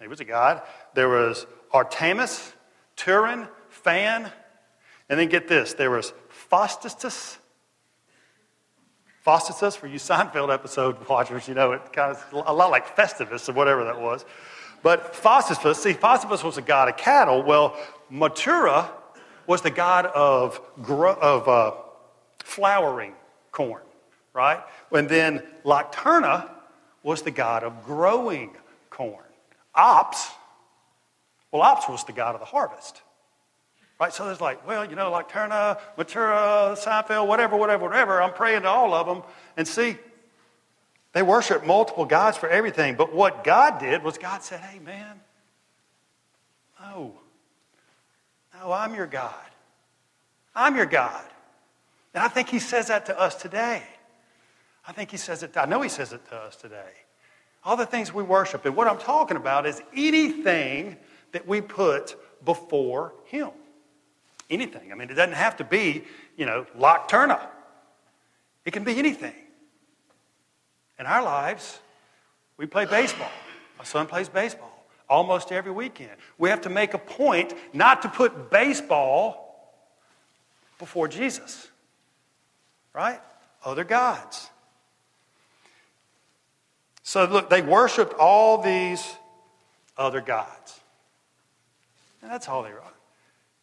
he 0.02 0.08
was 0.08 0.20
a 0.20 0.26
god. 0.26 0.62
There 0.94 1.10
was 1.10 1.46
Artemis, 1.72 2.54
Turin, 2.96 3.48
Fan, 3.70 4.32
and 5.10 5.20
then 5.20 5.30
get 5.30 5.48
this 5.48 5.74
there 5.74 5.92
was 5.92 6.14
Faustus. 6.30 7.38
Faustus, 9.22 9.76
for 9.76 9.88
you 9.88 10.00
Seinfeld 10.00 10.52
episode 10.52 11.08
watchers, 11.10 11.48
you 11.48 11.54
know, 11.54 11.74
it 11.74 11.94
kind 11.94 12.16
of 12.16 12.34
a 12.48 12.54
lot 12.54 12.72
like 12.72 12.96
Festivus 12.96 13.48
or 13.50 13.54
whatever 13.54 13.84
that 13.84 14.00
was. 14.00 14.26
But 14.82 15.14
Faustus, 15.16 15.78
see, 15.78 15.94
Faustus 15.94 16.42
was 16.44 16.58
a 16.58 16.62
god 16.62 16.88
of 16.88 16.98
cattle. 16.98 17.44
Well, 17.44 17.78
Matura 18.12 18.90
was 19.46 19.62
the 19.62 19.72
god 19.72 20.06
of, 20.06 20.62
gro- 20.82 21.18
of 21.20 21.48
uh, 21.48 21.74
flowering 22.40 23.14
corn, 23.52 23.82
right? 24.34 24.62
And 24.92 25.10
then 25.10 25.44
Lacterna 25.66 26.50
was 27.04 27.22
the 27.22 27.32
god 27.32 27.64
of 27.64 27.84
growing 27.86 28.56
corn. 28.90 29.24
Ops, 29.76 30.30
well, 31.52 31.62
Ops 31.62 31.88
was 31.88 32.04
the 32.04 32.12
god 32.12 32.36
of 32.36 32.42
the 32.42 32.46
harvest. 32.46 33.02
Right? 34.00 34.14
So 34.14 34.26
there's 34.26 34.40
like, 34.40 34.66
well, 34.66 34.90
you 34.90 34.96
know, 34.96 35.12
Lacterna, 35.12 35.78
Matura, 35.98 36.78
Seinfeld, 36.78 37.28
whatever, 37.28 37.58
whatever, 37.58 37.84
whatever. 37.84 38.22
I'm 38.22 38.34
praying 38.34 38.62
to 38.62 38.70
all 38.70 38.94
of 38.94 39.06
them. 39.06 39.24
And 39.58 39.68
see, 39.68 39.98
they 41.12 41.22
worship 41.22 41.66
multiple 41.66 42.06
gods 42.06 42.38
for 42.38 42.48
everything. 42.48 42.96
But 42.96 43.14
what 43.14 43.44
God 43.44 43.80
did 43.80 44.04
was 44.04 44.18
God 44.18 44.42
said, 44.42 44.62
hey, 44.62 44.80
man, 44.80 45.20
no. 46.80 47.14
No, 48.58 48.72
I'm 48.72 48.96
your 48.96 49.08
God. 49.08 49.34
I'm 50.56 50.78
your 50.78 50.86
God. 50.86 51.26
And 52.14 52.24
I 52.24 52.30
think 52.30 52.48
he 52.48 52.60
says 52.60 52.88
that 52.88 53.08
to 53.08 53.20
us 53.20 53.36
today. 53.36 53.84
I 54.90 54.92
think 54.92 55.12
he 55.12 55.18
says 55.18 55.44
it, 55.44 55.56
I 55.56 55.66
know 55.66 55.84
he 55.84 55.90
says 55.90 56.14
it 56.14 56.28
to 56.30 56.36
us 56.36 56.56
today. 56.56 56.90
All 57.64 57.78
the 57.78 57.86
things 57.86 58.12
we 58.12 58.24
worship. 58.24 58.66
And 58.66 58.76
what 58.76 58.88
I'm 58.88 58.98
talking 58.98 59.38
about 59.38 59.68
is 59.68 59.84
anything 59.96 60.98
that 61.32 61.48
we 61.48 61.62
put 61.62 62.16
before 62.44 63.14
him. 63.26 63.50
Anything. 64.50 64.92
I 64.92 64.96
mean, 64.96 65.12
it 65.12 65.14
doesn't 65.14 65.36
have 65.36 65.58
to 65.58 65.64
be, 65.64 66.06
you 66.38 66.48
know, 66.48 66.66
Lacterna. 66.76 67.40
It 68.66 68.72
can 68.72 68.84
be 68.84 68.98
anything. 68.98 69.36
In 70.98 71.06
our 71.06 71.22
lives, 71.22 71.78
we 72.58 72.66
play 72.66 72.86
baseball. 72.86 73.30
My 73.78 73.84
son 73.84 74.08
plays 74.08 74.28
baseball 74.28 74.88
almost 75.08 75.52
every 75.52 75.72
weekend. 75.72 76.14
We 76.40 76.50
have 76.50 76.62
to 76.62 76.70
make 76.70 76.96
a 76.96 76.98
point 76.98 77.54
not 77.74 78.02
to 78.02 78.10
put 78.10 78.50
baseball 78.50 79.72
before 80.80 81.08
Jesus, 81.08 81.68
right? 82.92 83.22
Other 83.64 83.84
gods. 83.84 84.49
So, 87.10 87.26
look, 87.26 87.50
they 87.50 87.64
worshiped 87.64 88.14
all 88.20 88.62
these 88.62 89.16
other 89.98 90.22
gods. 90.22 90.80
And 92.22 92.30
that's 92.30 92.48
all 92.48 92.62
they 92.62 92.72
were. 92.72 92.84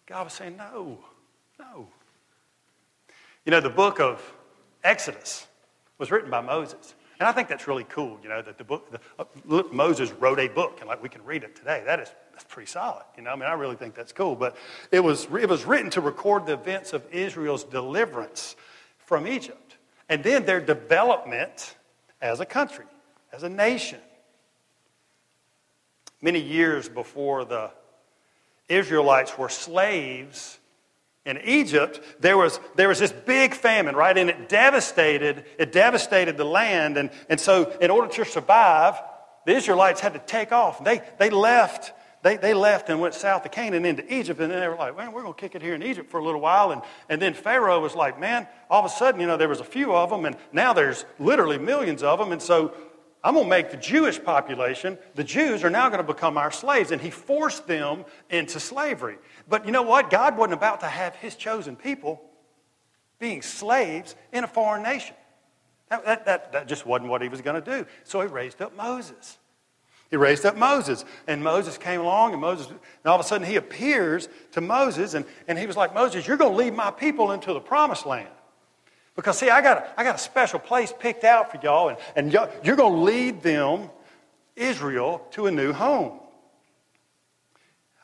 God 0.07 0.25
was 0.25 0.33
saying, 0.33 0.57
no, 0.57 0.99
no. 1.57 1.87
You 3.45 3.53
know, 3.53 3.61
the 3.61 3.71
book 3.71 4.01
of 4.01 4.21
Exodus 4.83 5.47
was 5.97 6.11
written 6.11 6.29
by 6.29 6.41
Moses. 6.41 6.97
And 7.21 7.29
I 7.29 7.31
think 7.31 7.47
that's 7.47 7.69
really 7.69 7.85
cool, 7.85 8.19
you 8.21 8.29
know, 8.29 8.43
that 8.43 8.59
the 8.59 8.65
book, 8.65 8.91
the, 8.91 8.99
uh, 9.17 9.63
Moses 9.71 10.11
wrote 10.11 10.41
a 10.41 10.49
book 10.49 10.79
and 10.81 10.89
like 10.89 11.01
we 11.01 11.09
can 11.09 11.25
read 11.25 11.45
it 11.45 11.55
today. 11.55 11.85
That 11.87 12.01
is 12.01 12.11
that's 12.33 12.43
pretty 12.49 12.69
solid, 12.69 13.05
you 13.17 13.23
know. 13.23 13.31
I 13.31 13.37
mean, 13.37 13.45
I 13.45 13.53
really 13.53 13.77
think 13.77 13.95
that's 13.95 14.11
cool. 14.11 14.35
But 14.35 14.57
it 14.91 14.99
was, 14.99 15.29
it 15.41 15.49
was 15.49 15.65
written 15.65 15.91
to 15.91 16.01
record 16.01 16.47
the 16.47 16.55
events 16.55 16.93
of 16.93 17.07
Israel's 17.13 17.63
deliverance 17.63 18.57
from 18.99 19.29
Egypt 19.29 19.77
and 20.09 20.25
then 20.25 20.47
their 20.47 20.61
development 20.61 21.77
as 22.21 22.41
a 22.41 22.45
country, 22.45 22.87
as 23.33 23.43
a 23.43 23.49
nation. 23.49 23.99
Many 26.23 26.41
years 26.41 26.89
before 26.89 27.45
the 27.45 27.71
Israelites 28.69 29.37
were 29.37 29.49
slaves 29.49 30.59
in 31.25 31.39
Egypt, 31.45 32.01
there 32.21 32.37
was, 32.37 32.61
there 32.77 32.89
was 32.89 33.01
this 33.01 33.13
big 33.13 33.53
famine, 33.53 33.97
right? 33.97 34.17
And 34.17 34.31
it 34.31 34.49
devastated, 34.49 35.45
it 35.59 35.73
devastated 35.73 36.37
the 36.37 36.45
land. 36.45 36.97
And, 36.97 37.11
and 37.29 37.39
so 37.41 37.71
in 37.81 37.91
order 37.91 38.09
to 38.15 38.25
survive, 38.25 38.95
the 39.45 39.53
Israelites 39.53 40.01
had 40.01 40.15
to 40.15 40.21
take 40.21 40.53
off. 40.53 40.83
They, 40.83 41.03
they 41.19 41.31
left. 41.31 41.93
They, 42.23 42.37
they 42.37 42.55
left 42.55 42.89
and 42.91 43.01
went 43.01 43.15
south 43.15 43.45
of 43.45 43.53
Canaan 43.53 43.85
into 43.85 44.03
Egypt, 44.13 44.41
and 44.41 44.51
then 44.51 44.59
they 44.59 44.67
were 44.67 44.75
like, 44.75 44.97
man, 44.97 45.13
we're 45.13 45.23
going 45.23 45.35
to 45.35 45.41
kick 45.41 45.55
it 45.55 45.63
here 45.63 45.75
in 45.75 45.83
Egypt 45.83 46.11
for 46.11 46.19
a 46.19 46.25
little 46.25 46.41
while. 46.41 46.73
And, 46.73 46.83
and 47.09 47.23
then 47.23 47.35
Pharaoh 47.35 47.81
was 47.81 47.95
like, 47.95 48.19
man, 48.19 48.49
all 48.69 48.85
of 48.85 48.91
a 48.91 48.95
sudden, 48.95 49.21
you 49.21 49.29
know, 49.29 49.37
there 49.37 49.49
was 49.49 49.61
a 49.61 49.65
few 49.65 49.95
of 49.95 50.11
them, 50.11 50.25
and 50.25 50.37
now 50.53 50.73
there's 50.73 51.05
literally 51.21 51.59
millions 51.59 52.03
of 52.03 52.19
them. 52.19 52.33
And 52.33 52.43
so 52.43 52.73
I'm 53.27 53.35
going 53.35 53.47
to 53.47 53.51
make 53.51 53.73
the 53.73 53.77
Jewish 53.77 54.23
population, 54.23 54.97
the 55.17 55.25
Jews 55.25 55.65
are 55.65 55.71
now 55.71 55.89
going 55.89 55.99
to 55.99 56.07
become 56.07 56.39
our 56.39 56.53
slaves. 56.53 56.93
And 56.93 57.03
he 57.03 57.11
forced 57.11 57.67
them 57.67 58.05
into 58.31 58.61
slavery. 58.61 59.19
But 59.49 59.67
you 59.67 59.73
know 59.73 59.83
what? 59.83 60.11
God 60.11 60.39
wasn't 60.39 60.55
about 60.55 60.79
to 60.81 60.87
have 60.87 61.17
his 61.17 61.35
chosen 61.35 61.75
people 61.75 62.23
being 63.19 63.43
slaves 63.43 64.15
in 64.33 64.45
a 64.45 64.47
foreign 64.47 64.85
nation. 64.85 65.17
That, 65.89 66.05
that, 66.05 66.27
that, 66.27 66.53
that 66.53 66.69
just 66.69 66.87
wasn't 66.87 67.11
what 67.11 67.21
he 67.21 67.29
was 67.29 67.41
going 67.41 67.61
to 67.61 67.79
do. 67.79 67.85
So 68.05 68.21
he 68.21 68.29
raised 68.29 68.63
up 68.63 68.77
Moses. 68.77 69.39
He 70.09 70.17
raised 70.17 70.47
up 70.47 70.57
Moses. 70.57 71.05
And 71.27 71.43
Moses 71.43 71.77
came 71.79 72.03
along, 72.03 72.31
and 72.31 72.41
Moses, 72.41 72.69
and 72.69 72.79
all 73.07 73.17
of 73.19 73.21
a 73.21 73.29
sudden 73.29 73.45
he 73.45 73.57
appears 73.57 74.29
to 74.53 74.61
Moses, 74.61 75.15
and, 75.15 75.25
and 75.49 75.59
he 75.59 75.67
was 75.67 75.77
like, 75.77 75.93
Moses, 75.93 76.29
you're 76.29 76.37
going 76.37 76.53
to 76.53 76.57
lead 76.57 76.75
my 76.75 76.93
people 76.93 77.33
into 77.33 77.53
the 77.53 77.61
promised 77.61 78.07
land. 78.07 78.29
Because, 79.17 79.39
see, 79.39 79.49
I 79.49 79.63
got 79.63 79.79
a, 79.79 80.01
I 80.01 80.05
got 80.05 80.15
a 80.17 80.19
special 80.19 80.59
place 80.59 80.93
picked 80.97 81.25
out 81.25 81.51
for 81.51 81.59
y'all, 81.63 81.89
and, 81.89 81.99
and 82.15 82.33
y'all, 82.33 82.51
you're 82.63 82.77
going 82.77 82.93
to 82.93 83.01
lead 83.01 83.43
them, 83.43 83.91
Israel, 84.55 85.27
to 85.33 85.47
a 85.47 85.51
new 85.51 85.73
home. 85.73 86.21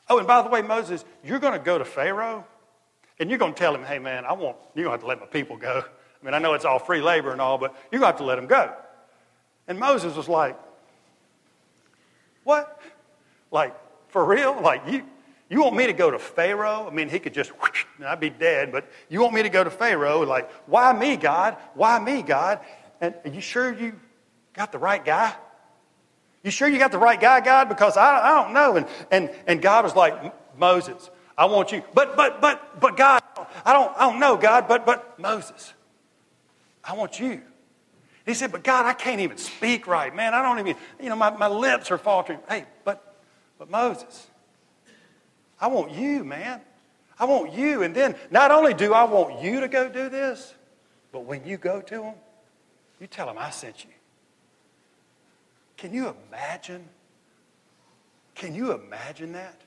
Oh, 0.09 0.17
and 0.17 0.27
by 0.27 0.41
the 0.41 0.49
way, 0.49 0.63
Moses, 0.63 1.05
you're 1.23 1.39
going 1.39 1.53
to 1.53 1.63
go 1.63 1.77
to 1.77 1.85
Pharaoh, 1.85 2.45
and 3.19 3.29
you're 3.29 3.39
going 3.39 3.53
to 3.53 3.59
tell 3.59 3.75
him, 3.75 3.83
hey, 3.83 3.99
man, 3.99 4.25
I 4.25 4.33
want, 4.33 4.57
you're 4.73 4.85
going 4.85 4.97
to 4.97 4.97
have 4.97 5.01
to 5.01 5.07
let 5.07 5.19
my 5.19 5.27
people 5.27 5.55
go. 5.55 5.83
I 5.85 6.25
mean, 6.25 6.33
I 6.33 6.39
know 6.39 6.55
it's 6.55 6.65
all 6.65 6.79
free 6.79 7.01
labor 7.01 7.31
and 7.31 7.39
all, 7.39 7.59
but 7.59 7.75
you're 7.91 7.99
going 7.99 8.11
to 8.11 8.17
have 8.17 8.17
to 8.17 8.25
let 8.25 8.35
them 8.35 8.47
go. 8.47 8.73
And 9.67 9.79
Moses 9.79 10.15
was 10.15 10.27
like, 10.27 10.57
what? 12.43 12.81
Like, 13.51 13.75
for 14.09 14.25
real? 14.25 14.59
Like, 14.59 14.81
you, 14.87 15.03
you 15.53 15.61
want 15.61 15.75
me 15.75 15.85
to 15.85 15.93
go 15.93 16.09
to 16.09 16.17
Pharaoh? 16.17 16.87
I 16.89 16.93
mean, 16.93 17.09
he 17.09 17.19
could 17.19 17.33
just, 17.33 17.51
whoosh, 17.61 17.85
I'd 18.03 18.19
be 18.19 18.31
dead, 18.31 18.71
but 18.71 18.89
you 19.07 19.21
want 19.21 19.35
me 19.35 19.43
to 19.43 19.49
go 19.49 19.63
to 19.63 19.69
Pharaoh? 19.69 20.21
Like, 20.21 20.49
why 20.65 20.91
me, 20.93 21.15
God? 21.15 21.57
Why 21.75 21.99
me, 21.99 22.23
God? 22.23 22.59
And 22.99 23.13
are 23.23 23.29
you 23.29 23.39
sure 23.39 23.71
you 23.71 23.99
got 24.53 24.71
the 24.71 24.79
right 24.79 25.03
guy? 25.03 25.35
You 26.41 26.49
sure 26.49 26.67
you 26.67 26.79
got 26.79 26.91
the 26.91 26.97
right 26.97 27.21
guy, 27.21 27.39
God? 27.39 27.69
Because 27.69 27.97
I, 27.97 28.31
I 28.31 28.43
don't 28.43 28.53
know. 28.53 28.77
And, 28.77 28.87
and, 29.11 29.29
and 29.45 29.61
God 29.61 29.83
was 29.83 29.95
like, 29.95 30.33
Moses, 30.57 31.11
I 31.37 31.45
want 31.45 31.71
you. 31.71 31.83
But, 31.93 32.15
but, 32.17 32.41
but, 32.41 32.79
but 32.79 32.97
God, 32.97 33.21
I 33.63 33.73
don't, 33.73 33.95
I 33.95 34.09
don't 34.09 34.19
know, 34.19 34.35
God, 34.35 34.67
but, 34.67 34.87
but 34.87 35.19
Moses, 35.19 35.73
I 36.83 36.95
want 36.95 37.19
you. 37.19 37.41
He 38.25 38.33
said, 38.33 38.51
but 38.51 38.63
God, 38.63 38.85
I 38.85 38.93
can't 38.93 39.21
even 39.21 39.37
speak 39.37 39.85
right. 39.85 40.15
Man, 40.15 40.33
I 40.33 40.41
don't 40.41 40.59
even, 40.59 40.81
you 40.99 41.09
know, 41.09 41.15
my, 41.15 41.29
my 41.29 41.47
lips 41.47 41.91
are 41.91 41.97
faltering. 41.97 42.39
Hey, 42.49 42.65
but, 42.83 43.15
but 43.59 43.69
Moses, 43.69 44.27
I 45.63 45.67
want 45.67 45.93
you, 45.93 46.25
man. 46.25 46.59
I 47.17 47.23
want 47.23 47.53
you. 47.53 47.83
And 47.83 47.95
then 47.95 48.17
not 48.29 48.51
only 48.51 48.73
do 48.73 48.93
I 48.93 49.05
want 49.05 49.41
you 49.41 49.61
to 49.61 49.69
go 49.69 49.87
do 49.87 50.09
this, 50.09 50.53
but 51.13 51.21
when 51.21 51.45
you 51.45 51.55
go 51.55 51.79
to 51.79 51.99
them, 51.99 52.15
you 52.99 53.07
tell 53.07 53.27
them 53.27 53.37
I 53.39 53.49
sent 53.49 53.85
you. 53.85 53.89
Can 55.77 55.93
you 55.93 56.13
imagine? 56.27 56.83
Can 58.35 58.53
you 58.53 58.73
imagine 58.73 59.31
that? 59.31 59.61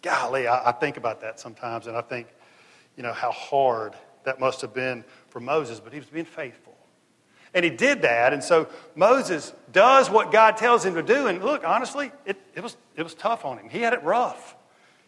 Golly, 0.00 0.46
I, 0.46 0.70
I 0.70 0.72
think 0.72 0.96
about 0.96 1.20
that 1.20 1.38
sometimes, 1.38 1.88
and 1.88 1.94
I 1.94 2.00
think, 2.00 2.28
you 2.96 3.02
know, 3.02 3.12
how 3.12 3.32
hard 3.32 3.92
that 4.24 4.40
must 4.40 4.62
have 4.62 4.72
been 4.72 5.04
for 5.28 5.40
Moses, 5.40 5.78
but 5.78 5.92
he 5.92 5.98
was 5.98 6.08
being 6.08 6.24
faithful. 6.24 6.74
And 7.54 7.64
he 7.64 7.70
did 7.70 8.02
that. 8.02 8.32
And 8.32 8.42
so 8.42 8.68
Moses 8.96 9.52
does 9.72 10.10
what 10.10 10.32
God 10.32 10.56
tells 10.56 10.84
him 10.84 10.94
to 10.94 11.02
do. 11.02 11.28
And 11.28 11.42
look, 11.42 11.62
honestly, 11.64 12.10
it, 12.26 12.36
it, 12.54 12.62
was, 12.62 12.76
it 12.96 13.02
was 13.02 13.14
tough 13.14 13.44
on 13.44 13.58
him. 13.58 13.68
He 13.68 13.80
had 13.80 13.92
it 13.92 14.02
rough. 14.02 14.56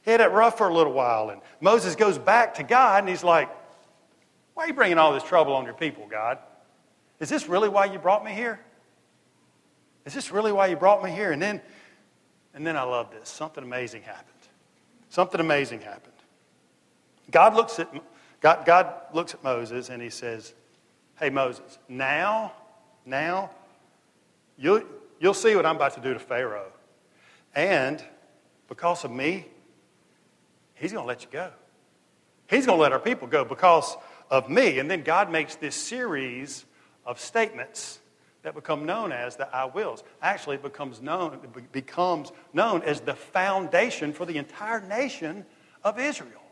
He 0.05 0.12
had 0.12 0.21
it 0.21 0.31
rough 0.31 0.57
for 0.57 0.69
a 0.69 0.75
little 0.75 0.93
while. 0.93 1.31
And 1.31 1.41
Moses 1.61 1.97
goes 1.97 2.17
back 2.17 2.55
to 2.55 2.62
God 2.62 3.00
and 3.00 3.09
he's 3.09 3.25
like, 3.25 3.50
Why 4.55 4.65
are 4.65 4.67
you 4.69 4.75
bringing 4.75 4.99
all 4.99 5.12
this 5.12 5.25
trouble 5.25 5.55
on 5.55 5.65
your 5.65 5.75
people, 5.75 6.07
God? 6.09 6.38
Is 7.19 7.29
this 7.29 7.49
really 7.49 7.69
why 7.69 7.87
you 7.87 7.99
brought 7.99 8.25
me 8.25 8.33
here? 8.33 8.61
Is 10.05 10.15
this 10.15 10.31
really 10.31 10.53
why 10.53 10.69
you 10.69 10.76
brought 10.76 11.03
me 11.03 11.11
here? 11.11 11.33
And 11.33 11.43
then, 11.43 11.61
and 12.55 12.65
then 12.65 12.76
I 12.76 12.83
love 12.83 13.11
this. 13.11 13.29
Something 13.29 13.65
amazing 13.65 14.03
happened. 14.03 14.31
Something 15.11 15.41
amazing 15.41 15.81
happened. 15.81 16.12
God 17.31 17.55
looks 17.55 17.81
at, 17.81 17.93
God, 18.41 18.65
God 18.65 18.95
looks 19.12 19.35
at 19.35 19.43
Moses 19.43 19.88
and 19.88 20.00
he 20.00 20.11
says, 20.11 20.55
Hey, 21.18 21.30
Moses, 21.30 21.78
now, 21.88 22.52
now, 23.06 23.50
you'll, 24.58 24.82
you'll 25.18 25.32
see 25.32 25.56
what 25.56 25.64
I'm 25.64 25.76
about 25.76 25.94
to 25.94 26.00
do 26.00 26.12
to 26.12 26.18
Pharaoh. 26.20 26.70
And 27.54 28.04
because 28.68 29.02
of 29.04 29.11
me, 29.11 29.46
he's 30.75 30.92
going 30.92 31.04
to 31.04 31.08
let 31.08 31.23
you 31.23 31.28
go. 31.30 31.50
He's 32.49 32.66
going 32.66 32.76
to 32.76 32.82
let 32.82 32.92
our 32.92 32.99
people 32.99 33.28
go 33.28 33.46
because 33.46 33.96
of 34.30 34.50
me. 34.50 34.78
And 34.78 34.90
then 34.90 35.02
God 35.02 35.30
makes 35.30 35.56
this 35.56 35.75
series 35.75 36.66
of 37.06 37.18
statements 37.18 38.00
that 38.42 38.54
become 38.54 38.85
known 38.85 39.11
as 39.11 39.37
the 39.37 39.49
I 39.56 39.64
wills. 39.64 40.04
Actually, 40.20 40.56
it 40.56 40.62
becomes 40.62 41.00
known, 41.00 41.40
it 41.42 41.73
becomes 41.73 42.30
known 42.52 42.82
as 42.82 43.00
the 43.00 43.14
foundation 43.14 44.12
for 44.12 44.26
the 44.26 44.37
entire 44.37 44.80
nation 44.82 45.46
of 45.82 45.99
Israel. 45.99 46.42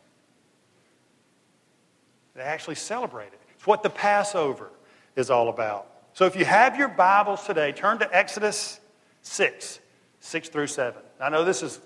They 2.35 2.43
actually 2.43 2.77
celebrate 2.77 3.29
it. 3.29 3.41
It's 3.65 3.67
what 3.67 3.83
the 3.83 3.89
Passover 3.89 4.69
is 5.17 5.31
all 5.31 5.49
about. 5.49 5.87
So 6.13 6.27
if 6.27 6.37
you 6.37 6.45
have 6.45 6.77
your 6.77 6.89
Bibles 6.89 7.47
today, 7.47 7.73
turn 7.73 7.99
to 8.01 8.15
Exodus 8.15 8.79
6, 9.23 9.81
6 10.21 10.49
through 10.51 10.67
7. 10.67 11.01
I 11.19 11.31
know 11.31 11.47
this 11.47 11.63
is 11.63 11.81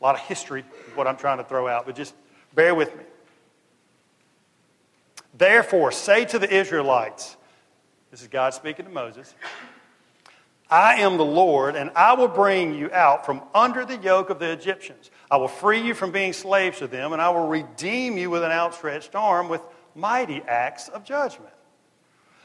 a 0.00 0.02
lot 0.02 0.14
of 0.14 0.22
history, 0.22 0.64
what 0.94 1.06
I'm 1.06 1.18
trying 1.18 1.36
to 1.36 1.44
throw 1.44 1.68
out, 1.68 1.84
but 1.84 1.96
just 1.96 2.14
bear 2.54 2.74
with 2.74 2.96
me. 2.96 3.04
Therefore, 5.36 5.92
say 5.92 6.24
to 6.24 6.38
the 6.38 6.50
Israelites, 6.50 7.36
this 8.10 8.22
is 8.22 8.28
God 8.28 8.54
speaking 8.54 8.86
to 8.86 8.90
Moses, 8.90 9.34
I 10.70 11.02
am 11.02 11.18
the 11.18 11.26
Lord, 11.26 11.76
and 11.76 11.90
I 11.94 12.14
will 12.14 12.28
bring 12.28 12.74
you 12.74 12.90
out 12.90 13.26
from 13.26 13.42
under 13.54 13.84
the 13.84 13.98
yoke 13.98 14.30
of 14.30 14.38
the 14.38 14.50
Egyptians. 14.50 15.10
I 15.30 15.36
will 15.36 15.48
free 15.48 15.82
you 15.82 15.92
from 15.92 16.10
being 16.10 16.32
slaves 16.32 16.78
to 16.78 16.86
them, 16.86 17.12
and 17.12 17.20
I 17.20 17.28
will 17.28 17.48
redeem 17.48 18.16
you 18.16 18.30
with 18.30 18.42
an 18.42 18.50
outstretched 18.50 19.14
arm, 19.14 19.50
with 19.50 19.60
mighty 19.94 20.42
acts 20.42 20.88
of 20.88 21.04
judgment. 21.04 21.52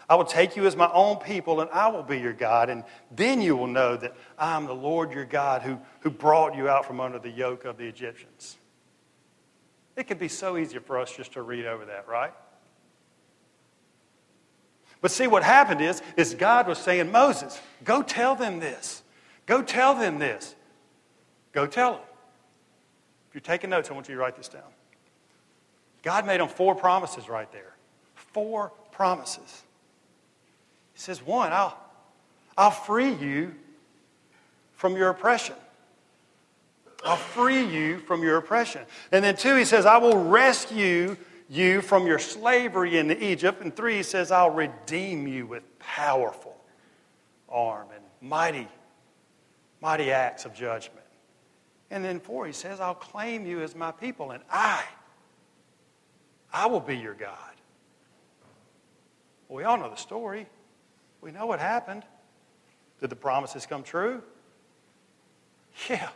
I 0.09 0.15
will 0.15 0.25
take 0.25 0.55
you 0.55 0.65
as 0.65 0.75
my 0.75 0.89
own 0.93 1.17
people, 1.17 1.59
and 1.59 1.69
I 1.71 1.89
will 1.89 2.03
be 2.03 2.17
your 2.17 2.33
God. 2.33 2.69
And 2.69 2.83
then 3.11 3.41
you 3.41 3.57
will 3.57 3.67
know 3.67 3.97
that 3.97 4.15
I 4.37 4.55
am 4.55 4.65
the 4.65 4.73
Lord 4.73 5.11
your 5.11 5.25
God 5.25 5.61
who, 5.61 5.77
who 5.99 6.09
brought 6.09 6.55
you 6.55 6.69
out 6.69 6.85
from 6.85 7.01
under 7.01 7.19
the 7.19 7.29
yoke 7.29 7.65
of 7.65 7.77
the 7.77 7.85
Egyptians. 7.85 8.57
It 9.97 10.07
could 10.07 10.19
be 10.19 10.29
so 10.29 10.57
easy 10.57 10.79
for 10.79 10.99
us 10.99 11.13
just 11.13 11.33
to 11.33 11.41
read 11.41 11.65
over 11.65 11.83
that, 11.85 12.07
right? 12.07 12.31
But 15.01 15.11
see, 15.11 15.27
what 15.27 15.43
happened 15.43 15.81
is, 15.81 16.01
is 16.15 16.33
God 16.33 16.67
was 16.67 16.77
saying, 16.77 17.11
Moses, 17.11 17.59
go 17.83 18.01
tell 18.01 18.35
them 18.35 18.59
this. 18.59 19.03
Go 19.45 19.61
tell 19.61 19.93
them 19.93 20.19
this. 20.19 20.55
Go 21.51 21.67
tell 21.67 21.93
them. 21.93 22.01
If 23.29 23.35
you're 23.35 23.41
taking 23.41 23.69
notes, 23.69 23.89
I 23.89 23.93
want 23.93 24.07
you 24.07 24.15
to 24.15 24.21
write 24.21 24.35
this 24.35 24.47
down. 24.47 24.63
God 26.07 26.25
made 26.25 26.39
them 26.39 26.47
four 26.47 26.73
promises 26.73 27.27
right 27.27 27.51
there. 27.51 27.75
Four 28.15 28.71
promises. 28.93 29.63
He 30.93 31.01
says, 31.01 31.21
one, 31.21 31.51
I'll, 31.51 31.77
I'll 32.57 32.71
free 32.71 33.11
you 33.11 33.53
from 34.77 34.95
your 34.95 35.09
oppression. 35.09 35.55
I'll 37.03 37.17
free 37.17 37.61
you 37.61 37.99
from 37.99 38.23
your 38.23 38.37
oppression. 38.37 38.83
And 39.11 39.21
then 39.21 39.35
two, 39.35 39.57
he 39.57 39.65
says, 39.65 39.85
I 39.85 39.97
will 39.97 40.29
rescue 40.29 41.17
you 41.49 41.81
from 41.81 42.07
your 42.07 42.19
slavery 42.19 42.99
in 42.99 43.11
Egypt. 43.11 43.61
And 43.61 43.75
three, 43.75 43.97
he 43.97 44.03
says, 44.03 44.31
I'll 44.31 44.51
redeem 44.51 45.27
you 45.27 45.45
with 45.45 45.77
powerful 45.77 46.55
arm 47.49 47.89
and 47.93 48.03
mighty, 48.21 48.69
mighty 49.81 50.13
acts 50.13 50.45
of 50.45 50.53
judgment. 50.53 51.05
And 51.91 52.01
then 52.01 52.21
four, 52.21 52.47
he 52.47 52.53
says, 52.53 52.79
I'll 52.79 52.95
claim 52.95 53.45
you 53.45 53.59
as 53.61 53.75
my 53.75 53.91
people, 53.91 54.31
and 54.31 54.41
I 54.49 54.85
I 56.57 56.65
will 56.65 56.79
be 56.79 56.97
your 56.97 57.13
God. 57.13 57.53
Well, 59.47 59.57
we 59.57 59.63
all 59.63 59.77
know 59.77 59.91
the 59.91 59.95
story. 59.95 60.47
We 61.21 61.31
know 61.31 61.45
what 61.45 61.59
happened. 61.59 62.01
Did 62.99 63.11
the 63.11 63.15
promises 63.15 63.67
come 63.67 63.83
true? 63.83 64.23
Yeah. 65.87 66.09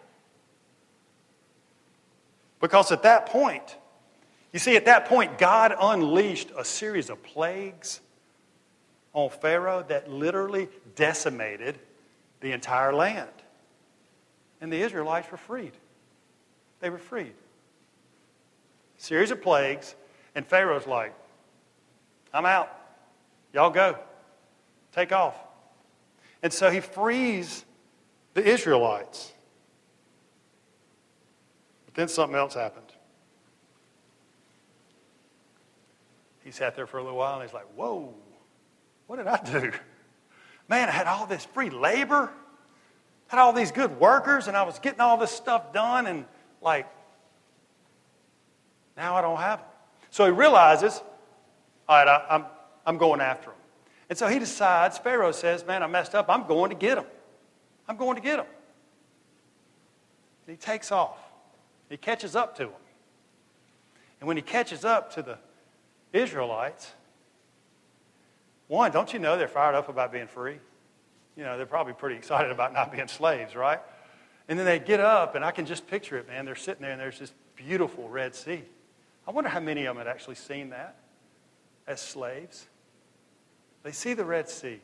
Because 2.60 2.92
at 2.92 3.04
that 3.04 3.28
point, 3.28 3.78
you 4.52 4.58
see, 4.58 4.76
at 4.76 4.86
that 4.86 5.06
point, 5.06 5.38
God 5.38 5.76
unleashed 5.80 6.50
a 6.58 6.66
series 6.66 7.12
of 7.12 7.22
plagues 7.22 8.02
on 9.14 9.30
Pharaoh 9.30 9.86
that 9.90 10.10
literally 10.10 10.70
decimated 10.96 11.78
the 12.40 12.52
entire 12.52 12.94
land. 12.94 13.30
And 14.60 14.74
the 14.74 14.82
Israelites 14.82 15.30
were 15.30 15.38
freed. 15.38 15.74
They 16.80 16.90
were 16.90 16.98
freed. 16.98 17.34
Series 18.98 19.30
of 19.30 19.44
plagues, 19.44 19.94
and 20.36 20.46
Pharaoh's 20.46 20.88
like, 20.88 21.14
I'm 22.34 22.46
out. 22.46 22.70
Y'all 23.54 23.70
go. 23.70 23.98
Take 24.94 25.12
off. 25.12 25.36
And 26.44 26.52
so 26.52 26.70
he 26.70 26.80
frees 26.80 27.66
the 28.34 28.44
Israelites. 28.44 29.32
But 31.86 31.96
then 31.96 32.08
something 32.08 32.38
else 32.38 32.54
happened. 32.54 32.86
He 36.44 36.52
sat 36.52 36.76
there 36.76 36.88
for 36.88 36.98
a 36.98 37.04
little 37.04 37.18
while 37.18 37.36
and 37.36 37.44
he's 37.44 37.54
like, 37.54 37.68
Whoa, 37.76 38.14
what 39.08 39.18
did 39.18 39.28
I 39.28 39.40
do? 39.44 39.72
Man, 40.68 40.88
I 40.88 40.92
had 40.92 41.08
all 41.08 41.26
this 41.26 41.46
free 41.46 41.70
labor, 41.70 42.32
had 43.28 43.40
all 43.40 43.54
these 43.54 43.72
good 43.72 44.00
workers, 44.00 44.48
and 44.48 44.56
I 44.56 44.64
was 44.64 44.80
getting 44.80 45.02
all 45.02 45.18
this 45.18 45.32
stuff 45.32 45.74
done, 45.74 46.08
and 46.08 46.26
like, 46.62 46.88
now 48.96 49.16
I 49.16 49.22
don't 49.22 49.38
have 49.38 49.60
them. 49.60 49.68
So 50.12 50.25
he 50.25 50.32
realizes, 50.32 51.01
all 51.89 51.98
right, 51.98 52.08
I, 52.08 52.25
I'm, 52.30 52.46
I'm 52.86 52.98
going 52.98 53.22
after 53.22 53.50
him. 53.50 53.56
And 54.10 54.18
so 54.18 54.27
he 54.27 54.39
decides, 54.39 54.98
Pharaoh 54.98 55.32
says, 55.32 55.65
man, 55.65 55.82
I 55.82 55.88
messed 55.88 56.13
up. 56.13 56.25
I'm 56.30 56.46
going 56.46 56.70
to 56.70 56.75
get 56.75 56.98
him. 56.98 57.06
I'm 57.88 57.96
going 57.96 58.18
to 58.18 58.22
get 58.22 58.39
him. 58.39 58.46
And 60.46 60.56
he 60.56 60.62
takes 60.62 60.91
off. 60.91 61.18
He 61.89 61.98
catches 61.98 62.36
up 62.36 62.58
to 62.58 62.65
them. 62.65 62.74
And 64.20 64.27
when 64.27 64.38
he 64.38 64.44
catches 64.44 64.86
up 64.86 65.13
to 65.15 65.22
the 65.22 65.38
Israelites, 66.13 66.91
one, 68.68 68.91
don't 68.91 69.12
you 69.13 69.20
know 69.20 69.38
they're 69.38 69.48
fired 69.48 69.75
up 69.75 69.89
about 69.89 70.12
being 70.12 70.27
free? 70.27 70.60
You 71.38 71.44
know, 71.44 71.58
they're 71.58 71.65
probably 71.65 71.94
pretty 71.94 72.18
excited 72.18 72.51
about 72.51 72.74
not 72.74 72.91
being 72.91 73.08
slaves, 73.08 73.56
right? 73.56 73.80
And 74.50 74.60
then 74.60 74.65
they 74.65 74.80
get 74.80 75.00
up, 75.00 75.36
and 75.36 75.46
I 75.46 75.51
can 75.51 75.65
just 75.65 75.88
picture 75.88 76.18
it, 76.18 76.27
man. 76.27 76.46
They're 76.46 76.56
sitting 76.56 76.82
there, 76.82 76.91
and 76.91 77.00
there's 77.00 77.20
this 77.20 77.32
beautiful 77.56 78.10
Red 78.10 78.36
Sea. 78.36 78.63
I 79.28 79.32
wonder 79.32 79.50
how 79.50 79.60
many 79.60 79.86
of 79.86 79.96
them 79.96 80.06
had 80.06 80.12
actually 80.12 80.36
seen 80.36 80.70
that 80.72 80.98
as 81.88 82.01
slaves. 82.01 82.68
They 83.84 83.92
see 83.92 84.13
the 84.13 84.25
Red 84.25 84.50
Sea. 84.50 84.80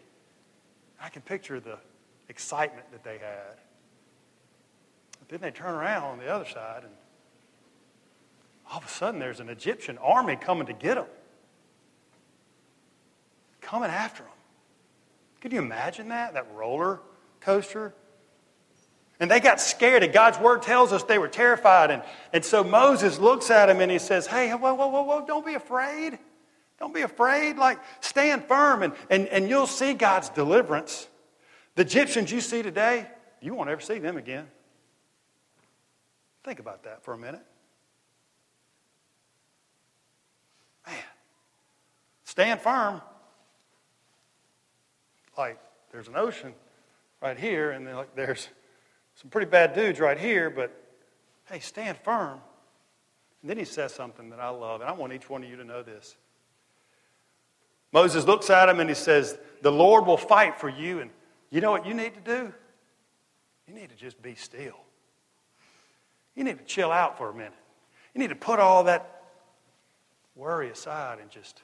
I 1.02 1.10
can 1.10 1.22
picture 1.22 1.60
the 1.60 1.78
excitement 2.30 2.92
that 2.92 3.04
they 3.04 3.18
had. 3.18 3.58
But 5.20 5.30
then 5.30 5.40
they 5.42 5.52
turn 5.52 5.74
around 5.74 6.04
on 6.04 6.18
the 6.20 6.28
other 6.28 6.46
side, 6.46 6.84
and 6.84 6.94
all 8.72 8.80
of 8.80 8.86
a 8.86 8.90
sudden 8.90 9.20
there's 9.20 9.40
an 9.40 9.50
Egyptian 9.50 9.98
army 9.98 10.36
coming 10.36 10.68
to 10.68 10.74
get 10.74 10.96
them, 10.96 11.06
coming 13.62 13.90
after 13.90 14.24
them. 14.24 14.32
Could 15.42 15.54
you 15.54 15.60
imagine 15.60 16.10
that? 16.10 16.34
That 16.34 16.48
roller 16.54 17.00
coaster? 17.40 17.94
And 19.20 19.32
they 19.32 19.40
got 19.40 19.60
scared, 19.60 20.04
and 20.04 20.14
God's 20.14 20.38
word 20.38 20.62
tells 20.62 20.94
us 20.94 21.04
they 21.04 21.18
were 21.18 21.28
terrified. 21.28 21.90
And, 21.90 22.04
and 22.34 22.46
so 22.46 22.64
Moses 22.64 23.18
looks 23.18 23.50
at 23.50 23.68
him 23.70 23.82
and 23.82 23.92
he 23.92 23.98
says, 23.98 24.28
Hey, 24.28 24.52
whoa, 24.52 24.76
whoa, 24.76 24.88
whoa, 24.88 25.02
whoa, 25.02 25.26
don't 25.26 25.46
be 25.46 25.56
afraid. 25.56 26.20
Don't 26.80 26.94
be 26.94 27.02
afraid. 27.02 27.58
Like, 27.58 27.80
stand 28.02 28.46
firm, 28.46 28.84
and, 28.84 28.94
and, 29.10 29.28
and 29.28 29.50
you'll 29.50 29.66
see 29.66 29.94
God's 29.94 30.30
deliverance. 30.30 31.08
The 31.76 31.82
Egyptians 31.82 32.32
you 32.32 32.42
see 32.42 32.62
today, 32.62 33.08
you 33.42 33.56
won't 33.56 33.70
ever 33.70 33.82
see 33.82 33.98
them 33.98 34.18
again. 34.18 34.48
Think 36.44 36.60
about 36.60 36.84
that 36.84 37.04
for 37.04 37.14
a 37.14 37.18
minute. 37.18 37.44
Man, 40.86 40.96
stand 42.24 42.62
firm. 42.62 43.02
Like, 45.36 45.60
there's 45.92 46.08
an 46.08 46.16
ocean 46.16 46.54
right 47.22 47.38
here, 47.38 47.72
and 47.72 47.86
like 47.86 48.16
there's 48.16 48.50
some 49.20 49.32
pretty 49.32 49.50
bad 49.50 49.74
dudes 49.74 50.00
right 50.00 50.18
here, 50.18 50.50
but 50.50 50.72
hey, 51.46 51.60
stand 51.60 51.98
firm. 52.04 52.40
And 53.42 53.50
then 53.50 53.58
he 53.58 53.66
says 53.66 53.94
something 53.94 54.30
that 54.30 54.40
I 54.40 54.50
love, 54.50 54.82
and 54.82 54.90
I 54.90 54.94
want 54.94 55.12
each 55.12 55.30
one 55.30 55.44
of 55.44 55.50
you 55.50 55.56
to 55.58 55.64
know 55.64 55.82
this. 55.82 56.16
Moses 57.92 58.26
looks 58.26 58.50
at 58.50 58.70
him 58.70 58.80
and 58.80 58.90
he 58.90 58.96
says, 58.96 59.38
The 59.62 59.72
Lord 59.72 60.06
will 60.06 60.18
fight 60.18 60.60
for 60.60 60.70
you. 60.70 61.00
And 61.00 61.10
you 61.50 61.62
know 61.62 61.72
what 61.72 61.86
you 61.86 61.94
need 61.94 62.14
to 62.14 62.20
do? 62.20 62.54
You 63.68 63.74
need 63.74 63.90
to 63.90 63.96
just 63.96 64.22
be 64.22 64.36
still. 64.36 64.78
You 66.36 66.44
need 66.44 66.60
to 66.60 66.66
chill 66.66 66.92
out 66.92 67.18
for 67.18 67.30
a 67.30 67.34
minute. 67.34 67.54
You 68.14 68.20
need 68.20 68.30
to 68.30 68.36
put 68.36 68.60
all 68.60 68.84
that 68.84 69.24
worry 70.36 70.70
aside 70.70 71.20
and 71.20 71.30
just 71.32 71.64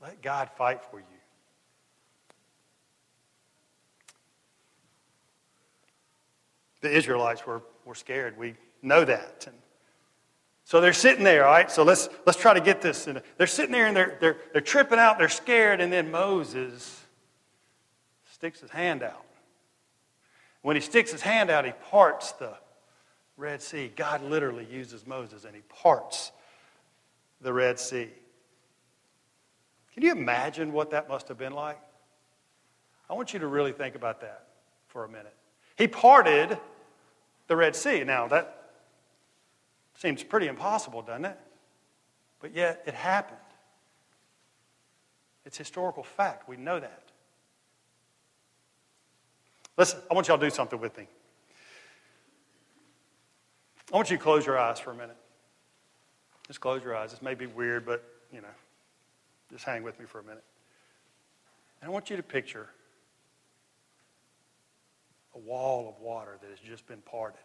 let 0.00 0.22
God 0.22 0.50
fight 0.56 0.82
for 0.90 0.98
you. 0.98 1.04
The 6.82 6.90
Israelites 6.90 7.46
were, 7.46 7.62
were 7.84 7.94
scared. 7.94 8.36
We 8.36 8.54
know 8.82 9.04
that. 9.04 9.44
And 9.46 9.56
so 10.64 10.80
they're 10.80 10.92
sitting 10.92 11.24
there, 11.24 11.46
all 11.46 11.52
right? 11.52 11.70
So 11.70 11.82
let's, 11.82 12.08
let's 12.26 12.38
try 12.38 12.54
to 12.54 12.60
get 12.60 12.82
this. 12.82 13.06
And 13.06 13.22
they're 13.38 13.46
sitting 13.46 13.72
there 13.72 13.86
and 13.86 13.96
they're, 13.96 14.18
they're, 14.20 14.36
they're 14.52 14.60
tripping 14.60 14.98
out, 14.98 15.18
they're 15.18 15.28
scared, 15.28 15.80
and 15.80 15.92
then 15.92 16.10
Moses 16.10 17.04
sticks 18.30 18.60
his 18.60 18.70
hand 18.70 19.02
out. 19.02 19.24
When 20.62 20.76
he 20.76 20.82
sticks 20.82 21.10
his 21.10 21.22
hand 21.22 21.50
out, 21.50 21.64
he 21.64 21.72
parts 21.90 22.32
the 22.32 22.54
Red 23.36 23.62
Sea. 23.62 23.92
God 23.94 24.22
literally 24.22 24.66
uses 24.70 25.06
Moses 25.06 25.44
and 25.44 25.54
he 25.54 25.62
parts 25.62 26.32
the 27.40 27.52
Red 27.52 27.78
Sea. 27.78 28.08
Can 29.94 30.02
you 30.02 30.12
imagine 30.12 30.72
what 30.72 30.90
that 30.90 31.08
must 31.08 31.28
have 31.28 31.38
been 31.38 31.52
like? 31.52 31.80
I 33.10 33.14
want 33.14 33.32
you 33.32 33.40
to 33.40 33.46
really 33.46 33.72
think 33.72 33.94
about 33.94 34.20
that 34.20 34.46
for 34.86 35.04
a 35.04 35.08
minute. 35.08 35.34
He 35.76 35.88
parted 35.88 36.58
the 37.52 37.56
Red 37.56 37.76
Sea. 37.76 38.02
Now, 38.02 38.28
that 38.28 38.62
Seems 40.02 40.24
pretty 40.24 40.48
impossible, 40.48 41.02
doesn't 41.02 41.26
it? 41.26 41.38
But 42.40 42.54
yet 42.56 42.82
it 42.86 42.94
happened. 42.94 43.38
It's 45.44 45.56
historical 45.56 46.02
fact. 46.02 46.48
We 46.48 46.56
know 46.56 46.80
that. 46.80 47.02
Listen, 49.76 50.00
I 50.10 50.14
want 50.14 50.26
y'all 50.26 50.38
to 50.38 50.46
do 50.46 50.50
something 50.50 50.80
with 50.80 50.96
me. 50.98 51.06
I 53.92 53.96
want 53.96 54.10
you 54.10 54.16
to 54.16 54.22
close 54.22 54.44
your 54.44 54.58
eyes 54.58 54.80
for 54.80 54.90
a 54.90 54.94
minute. 54.94 55.16
Just 56.48 56.60
close 56.60 56.82
your 56.82 56.96
eyes. 56.96 57.12
This 57.12 57.22
may 57.22 57.34
be 57.34 57.46
weird, 57.46 57.86
but, 57.86 58.02
you 58.32 58.40
know, 58.40 58.48
just 59.52 59.64
hang 59.64 59.82
with 59.82 60.00
me 60.00 60.06
for 60.06 60.18
a 60.18 60.24
minute. 60.24 60.42
And 61.80 61.90
I 61.90 61.92
want 61.92 62.10
you 62.10 62.16
to 62.16 62.24
picture 62.24 62.70
a 65.34 65.38
wall 65.38 65.88
of 65.88 66.02
water 66.02 66.38
that 66.40 66.50
has 66.50 66.58
just 66.58 66.86
been 66.86 67.00
parted. 67.00 67.40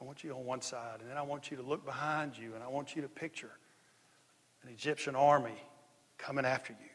I 0.00 0.04
want 0.04 0.24
you 0.24 0.32
on 0.32 0.44
one 0.44 0.62
side, 0.62 1.00
and 1.00 1.10
then 1.10 1.18
I 1.18 1.22
want 1.22 1.50
you 1.50 1.56
to 1.58 1.62
look 1.62 1.84
behind 1.84 2.36
you, 2.36 2.54
and 2.54 2.62
I 2.64 2.68
want 2.68 2.96
you 2.96 3.02
to 3.02 3.08
picture 3.08 3.50
an 4.62 4.70
Egyptian 4.70 5.14
army 5.14 5.62
coming 6.16 6.44
after 6.44 6.72
you. 6.72 6.88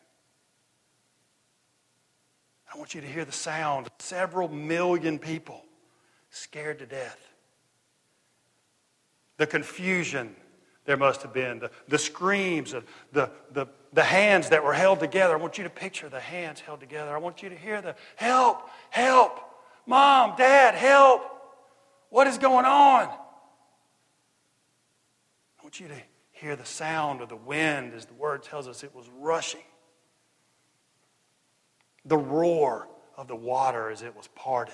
I 2.74 2.78
want 2.78 2.96
you 2.96 3.02
to 3.02 3.08
hear 3.08 3.24
the 3.24 3.32
sound 3.32 3.86
of 3.86 3.92
several 4.00 4.50
million 4.50 5.20
people 5.20 5.64
scared 6.30 6.80
to 6.80 6.86
death. 6.86 7.20
The 9.38 9.48
confusion 9.48 10.36
there 10.86 10.98
must 10.98 11.22
have 11.24 11.34
been, 11.34 11.60
the, 11.60 11.72
the 11.88 11.98
screams, 11.98 12.72
the, 12.72 12.84
the, 13.12 13.30
the, 13.52 13.68
the 13.96 14.04
hands 14.04 14.50
that 14.50 14.62
were 14.62 14.74
held 14.74 15.00
together. 15.00 15.34
I 15.34 15.38
want 15.38 15.58
you 15.58 15.64
to 15.64 15.70
picture 15.70 16.10
the 16.10 16.20
hands 16.20 16.60
held 16.60 16.82
together. 16.82 17.16
I 17.16 17.18
want 17.18 17.42
you 17.42 17.48
to 17.48 17.56
hear 17.56 17.82
the 17.82 17.96
help, 18.18 18.70
help, 18.90 19.40
mom, 19.86 20.36
dad, 20.38 20.76
help. 20.76 21.22
What 22.10 22.28
is 22.28 22.38
going 22.38 22.66
on? 22.66 23.08
I 23.08 23.16
want 25.64 25.80
you 25.80 25.88
to 25.88 25.96
hear 26.34 26.58
the 26.58 26.66
sound 26.66 27.22
of 27.22 27.30
the 27.30 27.38
wind 27.38 27.94
as 27.94 28.06
the 28.06 28.14
word 28.16 28.44
tells 28.44 28.68
us 28.68 28.84
it 28.84 28.94
was 28.94 29.10
rushing. 29.18 29.64
The 32.04 32.18
roar 32.18 32.90
of 33.16 33.30
the 33.30 33.36
water 33.36 33.90
as 33.90 34.02
it 34.02 34.14
was 34.14 34.28
parted. 34.36 34.74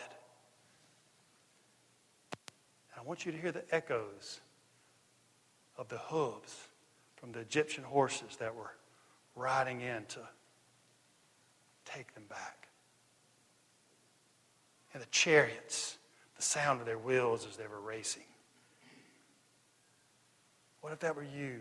And 2.92 3.00
I 3.00 3.04
want 3.04 3.28
you 3.28 3.32
to 3.32 3.38
hear 3.38 3.52
the 3.52 3.66
echoes 3.72 4.42
of 5.78 5.90
the 5.90 6.00
hooves 6.00 6.58
from 7.18 7.34
the 7.34 7.40
Egyptian 7.40 7.84
horses 7.84 8.38
that 8.40 8.56
were 8.56 8.72
riding 9.36 9.82
in 9.82 10.06
to 10.06 10.20
take 11.86 12.14
them 12.14 12.26
back. 12.30 12.68
And 14.94 15.02
the 15.02 15.08
chariots 15.08 15.98
the 16.42 16.48
sound 16.48 16.80
of 16.80 16.88
their 16.88 16.98
wheels 16.98 17.46
as 17.48 17.56
they 17.56 17.68
were 17.68 17.80
racing. 17.80 18.24
What 20.82 20.92
if 20.92 21.00
that 21.02 21.16
were 21.16 21.24
you, 21.24 21.60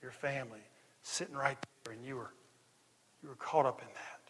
your 0.00 0.12
family, 0.12 0.60
sitting 1.02 1.34
right 1.34 1.58
there 1.84 1.94
and 1.94 2.04
you 2.06 2.14
were, 2.14 2.30
you 3.20 3.28
were 3.28 3.34
caught 3.34 3.66
up 3.66 3.80
in 3.80 3.88
that. 3.88 4.20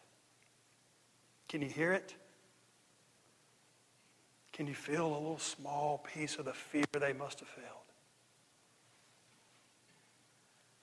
Can 1.47 1.61
you 1.61 1.69
hear 1.69 1.93
it? 1.93 2.15
Can 4.55 4.67
you 4.67 4.75
feel 4.75 5.07
a 5.07 5.13
little 5.13 5.39
small 5.39 5.99
piece 5.99 6.37
of 6.37 6.47
the 6.47 6.55
fear 6.55 6.85
they 6.93 7.13
must 7.13 7.41
have 7.41 7.49
felt? 7.49 7.85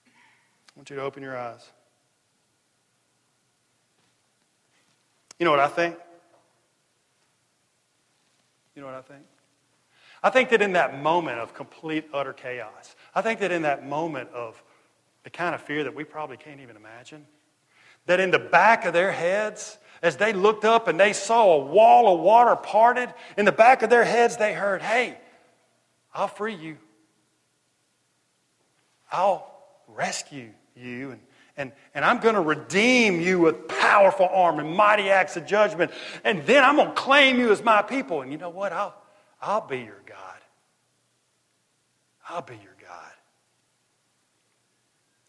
I 0.06 0.10
want 0.76 0.92
you 0.92 0.98
to 0.98 1.02
open 1.02 1.24
your 1.24 1.36
eyes. 1.36 1.68
You 5.40 5.46
know 5.46 5.52
what 5.52 5.62
I 5.62 5.70
think? 5.70 5.96
You 8.76 8.82
know 8.82 8.88
what 8.88 8.96
I 8.96 9.02
think? 9.02 9.24
I 10.22 10.30
think 10.30 10.50
that 10.50 10.62
in 10.62 10.74
that 10.74 11.02
moment 11.02 11.40
of 11.40 11.54
complete, 11.54 12.06
utter 12.14 12.34
chaos, 12.34 12.96
I 13.16 13.22
think 13.22 13.40
that 13.40 13.52
in 13.52 13.62
that 13.62 13.88
moment 13.88 14.30
of 14.32 14.62
the 15.24 15.30
kind 15.30 15.56
of 15.56 15.62
fear 15.62 15.86
that 15.86 15.96
we 15.96 16.04
probably 16.04 16.36
can't 16.36 16.60
even 16.60 16.76
imagine, 16.76 17.26
that 18.06 18.20
in 18.20 18.32
the 18.32 18.40
back 18.40 18.86
of 18.86 18.94
their 18.94 19.14
heads, 19.14 19.78
as 20.02 20.18
they 20.18 20.34
looked 20.34 20.66
up 20.66 20.88
and 20.90 21.00
they 21.00 21.14
saw 21.14 21.54
a 21.54 21.66
wall 21.66 22.14
of 22.14 22.20
water 22.20 22.56
parted, 22.56 23.14
in 23.38 23.46
the 23.46 23.52
back 23.52 23.82
of 23.82 23.90
their 23.90 24.04
heads 24.04 24.36
they 24.38 24.54
heard, 24.54 24.82
Hey, 24.82 25.18
I'll 26.14 26.28
free 26.28 26.56
you. 26.56 26.78
I'll 29.12 29.50
rescue 29.88 30.52
you. 30.76 31.12
And, 31.12 31.22
and, 31.60 31.74
and 31.94 32.06
I'm 32.06 32.20
going 32.20 32.36
to 32.36 32.42
redeem 32.42 33.20
you 33.20 33.40
with 33.40 33.68
powerful 33.68 34.30
arm 34.32 34.60
and 34.60 34.74
mighty 34.74 35.10
acts 35.10 35.36
of 35.36 35.46
judgment. 35.46 35.92
And 36.24 36.42
then 36.46 36.64
I'm 36.64 36.78
going 36.78 36.88
to 36.88 36.94
claim 36.94 37.38
you 37.38 37.52
as 37.52 37.62
my 37.62 37.82
people. 37.82 38.22
And 38.22 38.32
you 38.32 38.38
know 38.38 38.50
what? 38.50 38.72
I'll, 38.72 38.96
I'll 39.42 39.68
be 39.68 39.80
your 39.80 40.02
God. 40.06 40.18
I'll 42.30 42.42
be 42.42 42.56
your 42.56 42.78
God. 42.82 43.12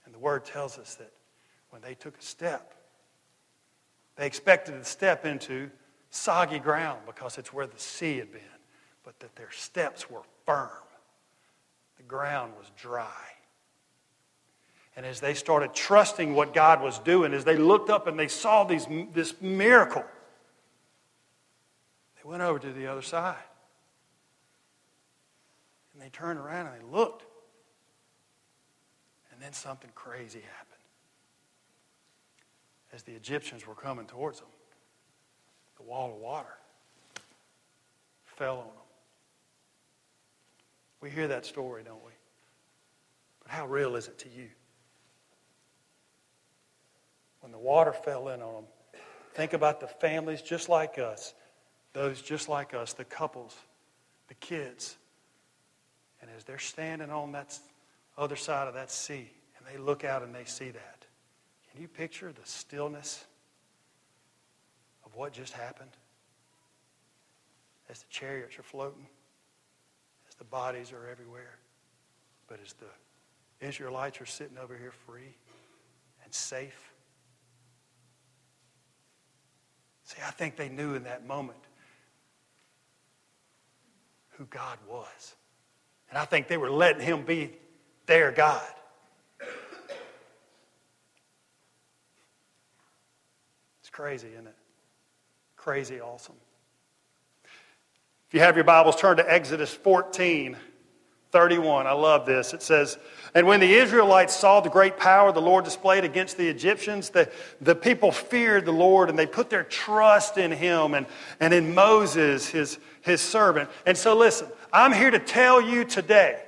And 0.05 0.15
the 0.15 0.21
word 0.21 0.45
tells 0.45 0.79
us 0.79 0.95
that 0.95 1.13
when 1.71 1.83
they 1.83 1.95
took 1.95 2.17
a 2.17 2.23
step, 2.23 2.75
they 4.15 4.27
expected 4.27 4.73
to 4.73 4.85
step 4.85 5.27
into 5.27 5.69
soggy 6.11 6.61
ground 6.61 7.01
because 7.07 7.39
it's 7.39 7.53
where 7.53 7.67
the 7.67 7.79
sea 7.79 8.19
had 8.19 8.31
been, 8.31 8.41
but 9.03 9.19
that 9.19 9.35
their 9.35 9.51
steps 9.51 10.09
were 10.09 10.23
firm. 10.47 10.71
The 11.97 12.05
ground 12.05 12.53
was 12.57 12.71
dry. 12.77 13.09
And 15.01 15.07
as 15.07 15.19
they 15.19 15.33
started 15.33 15.73
trusting 15.73 16.35
what 16.35 16.53
God 16.53 16.83
was 16.83 16.99
doing, 16.99 17.33
as 17.33 17.43
they 17.43 17.57
looked 17.57 17.89
up 17.89 18.07
and 18.07 18.19
they 18.19 18.29
saw 18.29 18.65
these, 18.65 18.87
this 19.15 19.33
miracle, 19.41 20.05
they 22.17 22.29
went 22.29 22.43
over 22.43 22.59
to 22.59 22.71
the 22.71 22.87
other 22.87 23.01
side. 23.01 23.43
And 25.95 26.03
they 26.03 26.11
turned 26.11 26.39
around 26.39 26.67
and 26.67 26.79
they 26.79 26.85
looked. 26.95 27.25
And 29.33 29.41
then 29.41 29.55
something 29.55 29.89
crazy 29.95 30.41
happened 30.41 30.83
as 32.93 33.03
the 33.03 33.13
Egyptians 33.13 33.67
were 33.67 33.75
coming 33.75 34.05
towards 34.05 34.41
them, 34.41 34.51
the 35.79 35.83
wall 35.83 36.13
of 36.13 36.21
water 36.21 36.59
fell 38.27 38.59
on 38.59 38.65
them. 38.65 38.75
We 41.01 41.09
hear 41.09 41.29
that 41.29 41.47
story, 41.47 41.85
don't 41.85 42.05
we? 42.05 42.13
But 43.43 43.51
how 43.51 43.67
real 43.67 43.97
is 43.97 44.07
it 44.07 44.19
to 44.19 44.29
you? 44.29 44.51
When 47.41 47.53
the 47.53 47.59
water 47.59 47.93
fell 47.93 48.29
in 48.29 48.43
on 48.43 48.55
them, 48.55 48.65
think 49.35 49.53
about 49.53 49.81
the 49.81 49.87
families 49.87 50.43
just 50.43 50.69
like 50.69 50.99
us, 50.99 51.35
those 51.93 52.21
just 52.21 52.49
like 52.49 52.75
us, 52.75 52.93
the 52.93 53.05
couples, 53.05 53.57
the 54.29 54.35
kids. 54.35 54.97
And 56.21 56.31
as 56.37 56.45
they're 56.45 56.59
standing 56.59 57.11
on 57.11 57.33
that 57.33 57.59
other 58.17 58.37
side 58.37 58.69
of 58.69 58.75
that 58.75 58.91
sea, 58.91 59.31
and 59.57 59.67
they 59.67 59.79
look 59.79 60.05
out 60.05 60.23
and 60.23 60.35
they 60.35 60.45
see 60.45 60.71
that, 60.71 61.07
can 61.71 61.81
you 61.81 61.89
picture 61.89 62.33
the 62.33 62.45
stillness 62.45 63.25
of 65.05 65.15
what 65.15 65.33
just 65.33 65.53
happened? 65.53 65.91
As 67.89 68.01
the 68.01 68.09
chariots 68.11 68.59
are 68.59 68.63
floating, 68.63 69.07
as 70.29 70.35
the 70.37 70.45
bodies 70.45 70.93
are 70.93 71.09
everywhere, 71.09 71.59
but 72.49 72.61
as 72.65 72.75
the 72.75 73.67
Israelites 73.67 74.21
are 74.21 74.27
sitting 74.27 74.59
over 74.59 74.77
here 74.77 74.93
free 75.07 75.37
and 76.25 76.33
safe. 76.33 76.90
See, 80.11 80.19
I 80.27 80.33
think 80.33 80.57
they 80.57 80.69
knew 80.69 80.95
in 80.95 81.05
that 81.05 81.25
moment 81.25 81.61
who 84.31 84.45
God 84.47 84.77
was. 84.89 85.37
And 86.09 86.19
I 86.19 86.25
think 86.25 86.49
they 86.49 86.57
were 86.57 86.69
letting 86.69 87.01
him 87.01 87.25
be 87.25 87.53
their 88.07 88.33
God. 88.33 88.61
It's 93.79 93.91
crazy, 93.93 94.27
isn't 94.33 94.49
it? 94.49 94.57
Crazy 95.57 96.01
awesome. 96.01 96.35
If 97.45 98.35
you 98.35 98.41
have 98.41 98.57
your 98.57 98.65
Bibles, 98.65 98.97
turn 98.97 99.19
to 99.19 99.33
Exodus 99.33 99.73
14, 99.73 100.57
31. 101.33 101.87
I 101.87 101.93
love 101.93 102.27
this. 102.27 102.53
It 102.53 102.63
says, 102.63 102.99
And 103.35 103.47
when 103.47 103.61
the 103.61 103.73
Israelites 103.73 104.35
saw 104.35 104.61
the 104.61 104.69
great 104.69 104.99
power 104.99 105.33
the 105.33 105.41
Lord 105.41 105.65
displayed 105.65 106.05
against 106.05 106.37
the 106.37 106.49
Egyptians, 106.49 107.11
the, 107.11 107.31
the 107.61 107.75
people 107.75 108.13
feared 108.13 108.65
the 108.65 108.73
Lord 108.73 109.09
and 109.11 109.19
they 109.19 109.27
put 109.27 109.51
their 109.51 109.65
trust 109.65 110.39
in 110.39 110.51
him 110.51 110.95
and, 110.95 111.07
and 111.39 111.55
in 111.55 111.75
Moses, 111.75 112.49
his, 112.49 112.79
his 113.03 113.21
servant. 113.21 113.71
And 113.87 113.97
so, 113.97 114.17
listen, 114.17 114.49
I'm 114.73 114.93
here 114.93 115.11
to 115.11 115.19
tell 115.19 115.61
you 115.61 115.85
today 115.85 116.41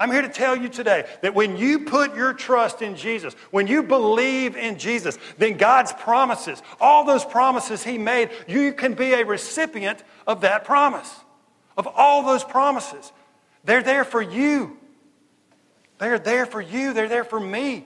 I'm 0.00 0.12
here 0.12 0.22
to 0.22 0.28
tell 0.28 0.56
you 0.56 0.68
today 0.68 1.06
that 1.22 1.34
when 1.34 1.56
you 1.56 1.80
put 1.80 2.14
your 2.14 2.32
trust 2.32 2.82
in 2.82 2.94
Jesus, 2.94 3.34
when 3.50 3.66
you 3.66 3.82
believe 3.82 4.56
in 4.56 4.78
Jesus, 4.78 5.18
then 5.38 5.56
God's 5.56 5.92
promises, 5.92 6.62
all 6.80 7.04
those 7.04 7.24
promises 7.24 7.82
He 7.82 7.98
made, 7.98 8.30
you 8.46 8.72
can 8.72 8.94
be 8.94 9.12
a 9.12 9.24
recipient 9.24 10.04
of 10.26 10.42
that 10.42 10.64
promise, 10.64 11.12
of 11.76 11.88
all 11.88 12.22
those 12.24 12.44
promises. 12.44 13.12
They're 13.64 13.82
there 13.82 14.04
for 14.04 14.22
you. 14.22 14.76
They're 15.98 16.18
there 16.18 16.46
for 16.46 16.60
you. 16.60 16.92
They're 16.92 17.08
there 17.08 17.24
for 17.24 17.40
me. 17.40 17.84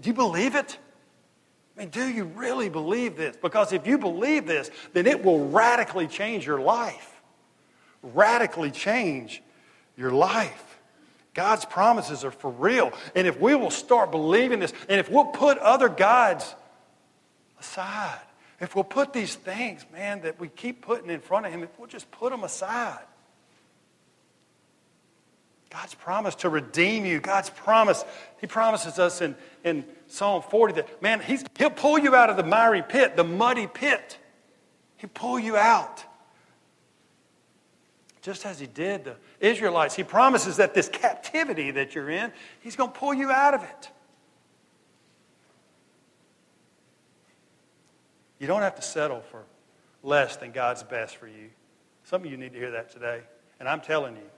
Do 0.00 0.08
you 0.08 0.14
believe 0.14 0.54
it? 0.54 0.78
I 1.76 1.80
mean, 1.80 1.88
do 1.90 2.06
you 2.06 2.24
really 2.24 2.68
believe 2.68 3.16
this? 3.16 3.36
Because 3.36 3.72
if 3.72 3.86
you 3.86 3.98
believe 3.98 4.46
this, 4.46 4.70
then 4.92 5.06
it 5.06 5.24
will 5.24 5.48
radically 5.48 6.06
change 6.06 6.46
your 6.46 6.60
life 6.60 7.16
radically 8.14 8.70
change 8.70 9.42
your 9.96 10.10
life. 10.10 10.78
God's 11.34 11.64
promises 11.64 12.24
are 12.24 12.30
for 12.30 12.50
real. 12.50 12.92
And 13.14 13.26
if 13.26 13.38
we 13.40 13.54
will 13.54 13.70
start 13.70 14.10
believing 14.10 14.60
this, 14.60 14.72
and 14.88 14.98
if 14.98 15.10
we'll 15.10 15.26
put 15.26 15.58
other 15.58 15.88
gods 15.88 16.54
aside, 17.60 18.20
if 18.60 18.74
we'll 18.74 18.84
put 18.84 19.12
these 19.12 19.34
things, 19.34 19.84
man, 19.92 20.22
that 20.22 20.40
we 20.40 20.48
keep 20.48 20.82
putting 20.82 21.10
in 21.10 21.20
front 21.20 21.46
of 21.46 21.52
Him, 21.52 21.62
if 21.62 21.78
we'll 21.78 21.88
just 21.88 22.10
put 22.10 22.30
them 22.30 22.44
aside, 22.44 23.04
God's 25.70 25.94
promise 25.94 26.34
to 26.36 26.48
redeem 26.48 27.04
you, 27.04 27.20
God's 27.20 27.50
promise, 27.50 28.04
He 28.40 28.46
promises 28.46 28.98
us 28.98 29.20
in, 29.20 29.34
in 29.64 29.84
Psalm 30.06 30.42
40 30.42 30.74
that, 30.74 31.02
man, 31.02 31.20
he's, 31.20 31.44
He'll 31.58 31.70
pull 31.70 31.98
you 31.98 32.14
out 32.14 32.30
of 32.30 32.36
the 32.36 32.44
miry 32.44 32.82
pit, 32.82 33.16
the 33.16 33.24
muddy 33.24 33.66
pit. 33.66 34.18
He'll 34.96 35.10
pull 35.12 35.38
you 35.38 35.56
out 35.56 36.04
just 38.26 38.44
as 38.44 38.58
he 38.58 38.66
did 38.66 39.04
the 39.04 39.14
Israelites. 39.38 39.94
He 39.94 40.02
promises 40.02 40.56
that 40.56 40.74
this 40.74 40.88
captivity 40.88 41.70
that 41.70 41.94
you're 41.94 42.10
in, 42.10 42.32
he's 42.58 42.74
going 42.74 42.90
to 42.90 42.98
pull 42.98 43.14
you 43.14 43.30
out 43.30 43.54
of 43.54 43.62
it. 43.62 43.90
You 48.38 48.46
don't 48.46 48.62
have 48.62 48.76
to 48.76 48.82
settle 48.82 49.22
for 49.30 49.42
less 50.02 50.36
than 50.36 50.52
God's 50.52 50.82
best 50.82 51.16
for 51.16 51.26
you. 51.26 51.50
Some 52.04 52.24
of 52.24 52.30
you 52.30 52.36
need 52.36 52.52
to 52.52 52.58
hear 52.58 52.72
that 52.72 52.90
today. 52.90 53.20
And 53.58 53.68
I'm 53.68 53.80
telling 53.80 54.16
you, 54.16 54.30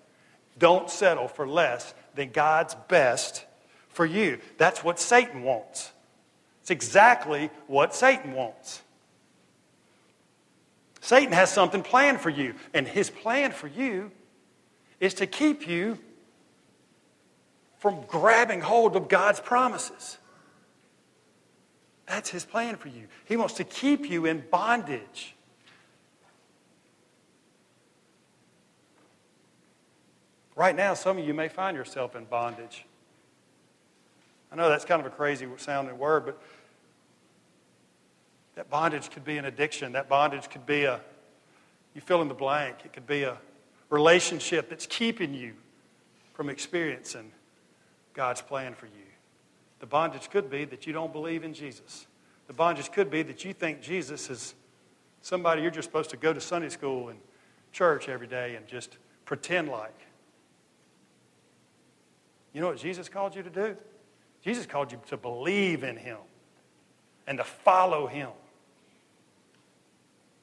don't 0.58 0.90
settle 0.90 1.28
for 1.28 1.46
less 1.46 1.94
than 2.14 2.30
God's 2.30 2.74
best 2.88 3.44
for 3.88 4.06
you. 4.06 4.38
That's 4.56 4.82
what 4.82 4.98
Satan 4.98 5.42
wants. 5.42 5.92
It's 6.62 6.70
exactly 6.70 7.50
what 7.66 7.94
Satan 7.94 8.34
wants. 8.34 8.82
Satan 11.00 11.32
has 11.32 11.50
something 11.50 11.82
planned 11.82 12.20
for 12.20 12.28
you, 12.28 12.54
and 12.74 12.86
his 12.86 13.08
plan 13.08 13.52
for 13.52 13.66
you 13.66 14.10
is 15.00 15.14
to 15.14 15.26
keep 15.26 15.66
you 15.66 15.98
from 17.78 18.02
grabbing 18.08 18.60
hold 18.60 18.96
of 18.96 19.08
God's 19.08 19.40
promises. 19.40 20.17
That's 22.08 22.30
his 22.30 22.44
plan 22.44 22.76
for 22.76 22.88
you. 22.88 23.06
He 23.26 23.36
wants 23.36 23.54
to 23.54 23.64
keep 23.64 24.08
you 24.08 24.24
in 24.24 24.42
bondage. 24.50 25.34
Right 30.56 30.74
now, 30.74 30.94
some 30.94 31.18
of 31.18 31.26
you 31.26 31.34
may 31.34 31.48
find 31.48 31.76
yourself 31.76 32.16
in 32.16 32.24
bondage. 32.24 32.84
I 34.50 34.56
know 34.56 34.68
that's 34.70 34.86
kind 34.86 35.00
of 35.00 35.06
a 35.06 35.10
crazy 35.14 35.46
sounding 35.58 35.98
word, 35.98 36.24
but 36.24 36.42
that 38.54 38.70
bondage 38.70 39.10
could 39.10 39.24
be 39.24 39.36
an 39.36 39.44
addiction. 39.44 39.92
That 39.92 40.08
bondage 40.08 40.48
could 40.48 40.66
be 40.66 40.84
a, 40.84 41.00
you 41.94 42.00
fill 42.00 42.22
in 42.22 42.28
the 42.28 42.34
blank. 42.34 42.78
It 42.84 42.92
could 42.92 43.06
be 43.06 43.22
a 43.22 43.36
relationship 43.90 44.70
that's 44.70 44.86
keeping 44.86 45.34
you 45.34 45.52
from 46.32 46.48
experiencing 46.48 47.30
God's 48.14 48.40
plan 48.40 48.74
for 48.74 48.86
you. 48.86 49.07
The 49.80 49.86
bondage 49.86 50.30
could 50.30 50.50
be 50.50 50.64
that 50.66 50.86
you 50.86 50.92
don't 50.92 51.12
believe 51.12 51.44
in 51.44 51.54
Jesus. 51.54 52.06
The 52.46 52.52
bondage 52.52 52.90
could 52.90 53.10
be 53.10 53.22
that 53.22 53.44
you 53.44 53.52
think 53.52 53.80
Jesus 53.80 54.30
is 54.30 54.54
somebody 55.22 55.62
you're 55.62 55.70
just 55.70 55.88
supposed 55.88 56.10
to 56.10 56.16
go 56.16 56.32
to 56.32 56.40
Sunday 56.40 56.68
school 56.68 57.10
and 57.10 57.18
church 57.72 58.08
every 58.08 58.26
day 58.26 58.56
and 58.56 58.66
just 58.66 58.98
pretend 59.24 59.68
like. 59.68 59.94
You 62.52 62.60
know 62.60 62.68
what 62.68 62.78
Jesus 62.78 63.08
called 63.08 63.36
you 63.36 63.42
to 63.42 63.50
do? 63.50 63.76
Jesus 64.42 64.66
called 64.66 64.90
you 64.90 65.00
to 65.08 65.16
believe 65.16 65.84
in 65.84 65.96
Him 65.96 66.18
and 67.26 67.38
to 67.38 67.44
follow 67.44 68.06
Him. 68.06 68.30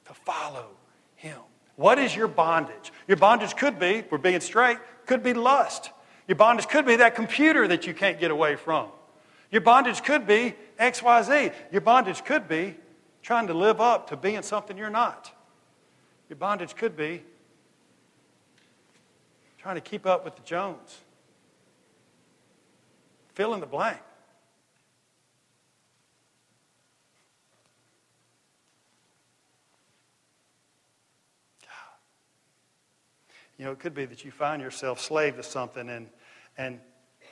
To 0.06 0.14
follow 0.14 0.68
Him. 1.16 1.38
What 1.74 1.98
is 1.98 2.14
your 2.14 2.28
bondage? 2.28 2.92
Your 3.08 3.16
bondage 3.16 3.54
could 3.56 3.78
be, 3.78 4.04
we're 4.10 4.18
being 4.18 4.40
straight, 4.40 4.78
could 5.04 5.22
be 5.22 5.34
lust. 5.34 5.90
Your 6.28 6.36
bondage 6.36 6.68
could 6.68 6.86
be 6.86 6.96
that 6.96 7.14
computer 7.14 7.68
that 7.68 7.86
you 7.86 7.92
can't 7.92 8.18
get 8.18 8.30
away 8.30 8.56
from. 8.56 8.88
Your 9.50 9.60
bondage 9.60 10.02
could 10.02 10.26
be 10.26 10.54
XYZ. 10.78 11.52
Your 11.70 11.80
bondage 11.80 12.24
could 12.24 12.48
be 12.48 12.76
trying 13.22 13.46
to 13.46 13.54
live 13.54 13.80
up 13.80 14.08
to 14.10 14.16
being 14.16 14.42
something 14.42 14.76
you're 14.76 14.90
not. 14.90 15.32
Your 16.28 16.36
bondage 16.36 16.74
could 16.74 16.96
be 16.96 17.22
trying 19.58 19.76
to 19.76 19.80
keep 19.80 20.06
up 20.06 20.24
with 20.24 20.36
the 20.36 20.42
Jones. 20.42 20.98
Fill 23.34 23.54
in 23.54 23.60
the 23.60 23.66
blank. 23.66 23.98
You 33.58 33.64
know, 33.64 33.72
it 33.72 33.78
could 33.78 33.94
be 33.94 34.04
that 34.04 34.24
you 34.24 34.30
find 34.30 34.60
yourself 34.60 35.00
slave 35.00 35.36
to 35.36 35.42
something 35.42 35.88
and, 35.88 36.08
and 36.58 36.78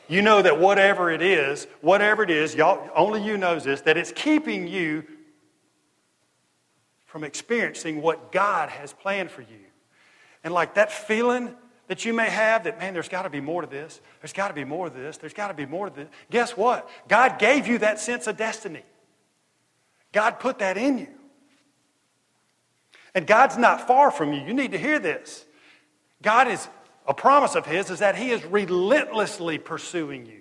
you 0.09 0.23
know 0.23 0.43
that 0.43 0.59
whatever 0.59 1.11
it 1.11 1.23
is, 1.23 1.67
whatever 1.81 2.23
it 2.23 2.31
is, 2.31 2.55
y'all, 2.55 2.91
only 2.95 3.23
you 3.23 3.37
knows 3.37 3.65
this, 3.65 3.81
that 3.83 3.97
it's 3.97 4.13
keeping 4.13 4.69
you 4.69 5.05
from 7.07 7.25
experiencing 7.25 8.03
what 8.03 8.33
God 8.33 8.69
has 8.69 8.93
planned 8.93 9.31
for 9.31 9.43
you. 9.43 9.61
And 10.43 10.53
like 10.53 10.75
that 10.75 10.93
feeling 10.93 11.55
that 11.87 12.05
you 12.05 12.13
may 12.13 12.29
have 12.29 12.65
that, 12.65 12.79
man, 12.79 12.95
there's 12.95 13.09
got 13.09 13.23
to 13.23 13.31
be 13.31 13.41
more 13.41 13.63
to 13.63 13.69
this. 13.69 14.01
There's 14.21 14.33
got 14.33 14.49
to 14.49 14.55
be 14.55 14.65
more 14.65 14.89
to 14.89 14.95
this. 14.95 15.17
There's 15.17 15.35
got 15.35 15.49
to 15.49 15.55
be 15.55 15.67
more 15.67 15.89
to 15.89 15.95
this. 15.95 16.09
Guess 16.31 16.57
what? 16.57 16.89
God 17.09 17.39
gave 17.39 17.67
you 17.67 17.79
that 17.79 18.01
sense 18.01 18.27
of 18.27 18.37
destiny. 18.37 18.83
God 20.13 20.41
put 20.41 20.59
that 20.59 20.77
in 20.77 20.99
you. 20.99 21.09
And 23.15 23.27
God's 23.27 23.57
not 23.57 23.87
far 23.87 24.11
from 24.11 24.33
you. 24.33 24.41
You 24.41 24.55
need 24.55 24.73
to 24.73 24.79
hear 24.79 24.99
this. 24.99 25.45
God 26.23 26.49
is, 26.49 26.69
a 27.07 27.15
promise 27.15 27.55
of 27.55 27.67
His 27.67 27.91
is 27.91 27.99
that 27.99 28.17
He 28.17 28.31
is 28.31 28.45
relentlessly 28.45 29.59
pursuing 29.59 30.27
you. 30.27 30.41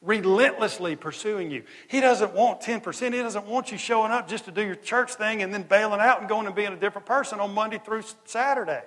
Relentlessly 0.00 0.96
pursuing 0.96 1.50
you. 1.50 1.62
He 1.88 2.00
doesn't 2.00 2.34
want 2.34 2.60
10%. 2.60 3.12
He 3.12 3.20
doesn't 3.20 3.46
want 3.46 3.70
you 3.70 3.78
showing 3.78 4.10
up 4.10 4.28
just 4.28 4.46
to 4.46 4.50
do 4.50 4.62
your 4.62 4.74
church 4.74 5.14
thing 5.14 5.42
and 5.42 5.54
then 5.54 5.62
bailing 5.62 6.00
out 6.00 6.20
and 6.20 6.28
going 6.28 6.46
and 6.46 6.56
being 6.56 6.72
a 6.72 6.76
different 6.76 7.06
person 7.06 7.38
on 7.38 7.54
Monday 7.54 7.80
through 7.84 8.02
Saturday. 8.24 8.82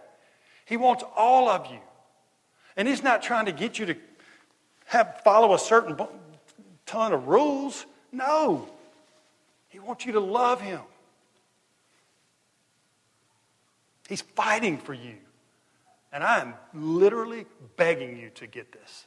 He 0.66 0.78
wants 0.78 1.04
all 1.16 1.48
of 1.48 1.72
you. 1.72 1.80
And 2.76 2.88
He's 2.88 3.04
not 3.04 3.22
trying 3.22 3.46
to 3.46 3.54
get 3.54 3.80
you 3.80 3.86
to 3.86 3.96
have, 4.86 5.22
follow 5.24 5.54
a 5.54 5.60
certain 5.60 5.98
ton 6.86 7.14
of 7.14 7.28
rules. 7.28 7.86
No. 8.12 8.68
He 9.70 9.80
wants 9.80 10.06
you 10.06 10.14
to 10.14 10.20
love 10.20 10.60
Him. 10.60 10.82
He's 14.10 14.22
fighting 14.22 14.78
for 14.78 14.94
you. 14.94 15.16
And 16.16 16.24
I 16.24 16.40
am 16.40 16.54
literally 16.74 17.46
begging 17.76 18.18
you 18.18 18.30
to 18.36 18.48
get 18.48 18.72
this. 18.72 19.06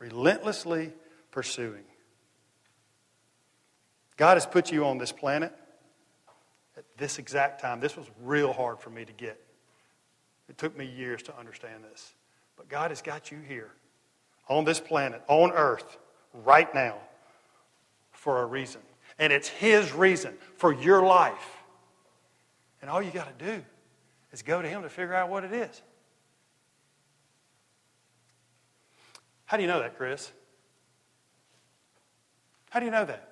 Relentlessly 0.00 0.92
pursuing. 1.30 1.84
God 4.16 4.34
has 4.34 4.46
put 4.46 4.72
you 4.72 4.84
on 4.84 4.98
this 4.98 5.12
planet 5.12 5.52
at 6.76 6.84
this 6.96 7.20
exact 7.20 7.60
time. 7.60 7.78
This 7.78 7.96
was 7.96 8.06
real 8.24 8.52
hard 8.52 8.80
for 8.80 8.90
me 8.90 9.04
to 9.04 9.12
get. 9.12 9.40
It 10.48 10.58
took 10.58 10.76
me 10.76 10.84
years 10.84 11.22
to 11.22 11.38
understand 11.38 11.84
this. 11.84 12.14
But 12.56 12.68
God 12.68 12.90
has 12.90 13.00
got 13.00 13.30
you 13.30 13.38
here 13.46 13.70
on 14.48 14.64
this 14.64 14.80
planet, 14.80 15.22
on 15.28 15.52
earth, 15.52 15.98
right 16.34 16.74
now, 16.74 16.96
for 18.10 18.42
a 18.42 18.46
reason. 18.46 18.80
And 19.20 19.32
it's 19.32 19.46
His 19.46 19.92
reason 19.92 20.34
for 20.56 20.72
your 20.72 21.04
life. 21.04 21.57
And 22.80 22.90
all 22.90 23.02
you 23.02 23.10
got 23.10 23.38
to 23.38 23.44
do 23.44 23.62
is 24.32 24.42
go 24.42 24.62
to 24.62 24.68
Him 24.68 24.82
to 24.82 24.88
figure 24.88 25.14
out 25.14 25.28
what 25.28 25.44
it 25.44 25.52
is. 25.52 25.82
How 29.46 29.56
do 29.56 29.62
you 29.62 29.68
know 29.68 29.80
that, 29.80 29.96
Chris? 29.96 30.30
How 32.70 32.80
do 32.80 32.86
you 32.86 32.92
know 32.92 33.04
that? 33.04 33.28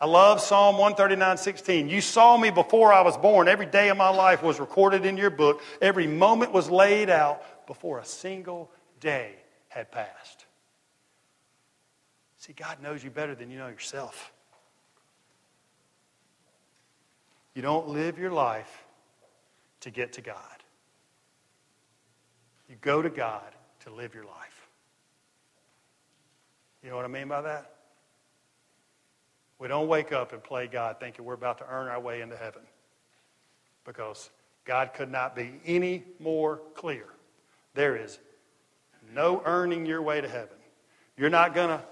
I 0.00 0.06
love 0.06 0.40
Psalm 0.40 0.76
139 0.76 1.36
16. 1.36 1.88
You 1.88 2.00
saw 2.00 2.36
me 2.36 2.50
before 2.50 2.92
I 2.92 3.02
was 3.02 3.16
born. 3.16 3.46
Every 3.46 3.66
day 3.66 3.90
of 3.90 3.96
my 3.96 4.08
life 4.08 4.42
was 4.42 4.58
recorded 4.58 5.06
in 5.06 5.16
your 5.16 5.30
book. 5.30 5.62
Every 5.80 6.06
moment 6.06 6.52
was 6.52 6.70
laid 6.70 7.10
out 7.10 7.66
before 7.66 7.98
a 7.98 8.04
single 8.04 8.70
day 9.00 9.34
had 9.68 9.92
passed. 9.92 10.46
See, 12.38 12.52
God 12.52 12.82
knows 12.82 13.02
you 13.02 13.10
better 13.10 13.34
than 13.34 13.50
you 13.50 13.58
know 13.58 13.68
yourself. 13.68 14.32
You 17.54 17.62
don't 17.62 17.88
live 17.88 18.18
your 18.18 18.32
life 18.32 18.84
to 19.80 19.90
get 19.90 20.14
to 20.14 20.20
God. 20.20 20.36
You 22.68 22.76
go 22.80 23.00
to 23.00 23.10
God 23.10 23.54
to 23.84 23.92
live 23.92 24.14
your 24.14 24.24
life. 24.24 24.68
You 26.82 26.90
know 26.90 26.96
what 26.96 27.04
I 27.04 27.08
mean 27.08 27.28
by 27.28 27.42
that? 27.42 27.70
We 29.58 29.68
don't 29.68 29.88
wake 29.88 30.12
up 30.12 30.32
and 30.32 30.42
play 30.42 30.66
God 30.66 30.96
thinking 30.98 31.24
we're 31.24 31.34
about 31.34 31.58
to 31.58 31.66
earn 31.68 31.88
our 31.88 32.00
way 32.00 32.20
into 32.20 32.36
heaven. 32.36 32.62
Because 33.84 34.30
God 34.64 34.92
could 34.94 35.10
not 35.10 35.36
be 35.36 35.60
any 35.64 36.04
more 36.18 36.60
clear. 36.74 37.04
There 37.74 37.96
is 37.96 38.18
no 39.14 39.42
earning 39.44 39.86
your 39.86 40.02
way 40.02 40.20
to 40.20 40.28
heaven. 40.28 40.56
You're 41.16 41.30
not 41.30 41.54
going 41.54 41.68
to, 41.68 41.82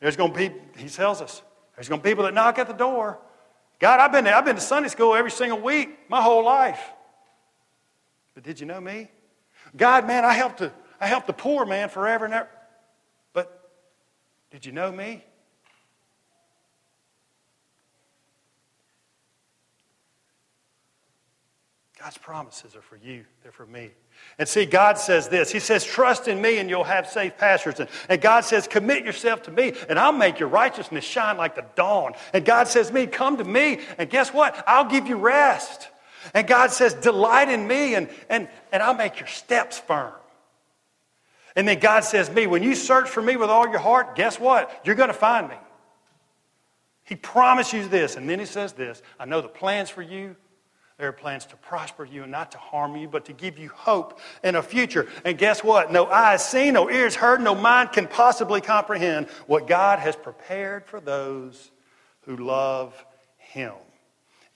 there's 0.00 0.16
going 0.16 0.32
to 0.32 0.38
be, 0.38 0.52
he 0.76 0.88
tells 0.88 1.20
us, 1.20 1.42
there's 1.74 1.88
going 1.88 2.00
to 2.00 2.04
be 2.04 2.10
people 2.10 2.24
that 2.24 2.34
knock 2.34 2.58
at 2.58 2.68
the 2.68 2.74
door 2.74 3.18
God, 3.80 3.98
I've 3.98 4.12
been, 4.12 4.24
to, 4.26 4.36
I've 4.36 4.44
been 4.44 4.56
to 4.56 4.60
Sunday 4.60 4.90
school 4.90 5.14
every 5.14 5.30
single 5.30 5.58
week, 5.58 5.98
my 6.08 6.20
whole 6.20 6.44
life. 6.44 6.80
But 8.34 8.44
did 8.44 8.60
you 8.60 8.66
know 8.66 8.80
me? 8.80 9.08
God, 9.76 10.06
man, 10.06 10.24
I 10.24 10.34
helped 10.34 10.58
the, 10.58 10.70
I 11.00 11.06
helped 11.06 11.26
the 11.26 11.32
poor 11.32 11.64
man 11.64 11.88
forever 11.88 12.26
and 12.26 12.34
ever. 12.34 12.48
But 13.32 13.70
did 14.50 14.66
you 14.66 14.72
know 14.72 14.92
me? 14.92 15.24
God's 22.00 22.16
promises 22.16 22.74
are 22.76 22.80
for 22.80 22.96
you, 22.96 23.26
they're 23.42 23.52
for 23.52 23.66
me. 23.66 23.90
And 24.38 24.48
see, 24.48 24.64
God 24.64 24.96
says 24.96 25.28
this 25.28 25.52
He 25.52 25.60
says, 25.60 25.84
Trust 25.84 26.28
in 26.28 26.40
me 26.40 26.56
and 26.56 26.70
you'll 26.70 26.84
have 26.84 27.06
safe 27.06 27.36
pastures. 27.36 27.78
And, 27.78 27.90
and 28.08 28.22
God 28.22 28.46
says, 28.46 28.66
Commit 28.66 29.04
yourself 29.04 29.42
to 29.42 29.50
me 29.50 29.74
and 29.86 29.98
I'll 29.98 30.12
make 30.12 30.40
your 30.40 30.48
righteousness 30.48 31.04
shine 31.04 31.36
like 31.36 31.56
the 31.56 31.66
dawn. 31.76 32.14
And 32.32 32.42
God 32.42 32.68
says, 32.68 32.90
Me, 32.90 33.06
come 33.06 33.36
to 33.36 33.44
me. 33.44 33.80
And 33.98 34.08
guess 34.08 34.32
what? 34.32 34.64
I'll 34.66 34.86
give 34.86 35.08
you 35.08 35.16
rest. 35.16 35.88
And 36.32 36.46
God 36.46 36.70
says, 36.70 36.94
Delight 36.94 37.50
in 37.50 37.68
me 37.68 37.94
and, 37.94 38.08
and, 38.30 38.48
and 38.72 38.82
I'll 38.82 38.94
make 38.94 39.20
your 39.20 39.28
steps 39.28 39.78
firm. 39.78 40.14
And 41.54 41.68
then 41.68 41.80
God 41.80 42.04
says, 42.04 42.30
Me, 42.30 42.46
when 42.46 42.62
you 42.62 42.76
search 42.76 43.10
for 43.10 43.20
me 43.20 43.36
with 43.36 43.50
all 43.50 43.68
your 43.68 43.78
heart, 43.78 44.16
guess 44.16 44.40
what? 44.40 44.80
You're 44.86 44.94
going 44.94 45.08
to 45.08 45.14
find 45.14 45.50
me. 45.50 45.56
He 47.04 47.14
promises 47.14 47.74
you 47.74 47.88
this. 47.88 48.16
And 48.16 48.26
then 48.26 48.38
He 48.38 48.46
says 48.46 48.72
this 48.72 49.02
I 49.18 49.26
know 49.26 49.42
the 49.42 49.48
plans 49.48 49.90
for 49.90 50.00
you 50.00 50.36
there 51.00 51.08
are 51.08 51.12
plans 51.12 51.46
to 51.46 51.56
prosper 51.56 52.04
you 52.04 52.24
and 52.24 52.30
not 52.30 52.52
to 52.52 52.58
harm 52.58 52.94
you, 52.94 53.08
but 53.08 53.24
to 53.24 53.32
give 53.32 53.58
you 53.58 53.70
hope 53.70 54.20
and 54.42 54.54
a 54.54 54.62
future. 54.62 55.08
And 55.24 55.38
guess 55.38 55.64
what? 55.64 55.90
No 55.90 56.04
eyes 56.04 56.46
seen, 56.46 56.74
no 56.74 56.90
ears 56.90 57.14
heard, 57.14 57.40
no 57.40 57.54
mind 57.54 57.92
can 57.92 58.06
possibly 58.06 58.60
comprehend 58.60 59.28
what 59.46 59.66
God 59.66 59.98
has 59.98 60.14
prepared 60.14 60.84
for 60.84 61.00
those 61.00 61.70
who 62.26 62.36
love 62.36 63.02
Him. 63.38 63.72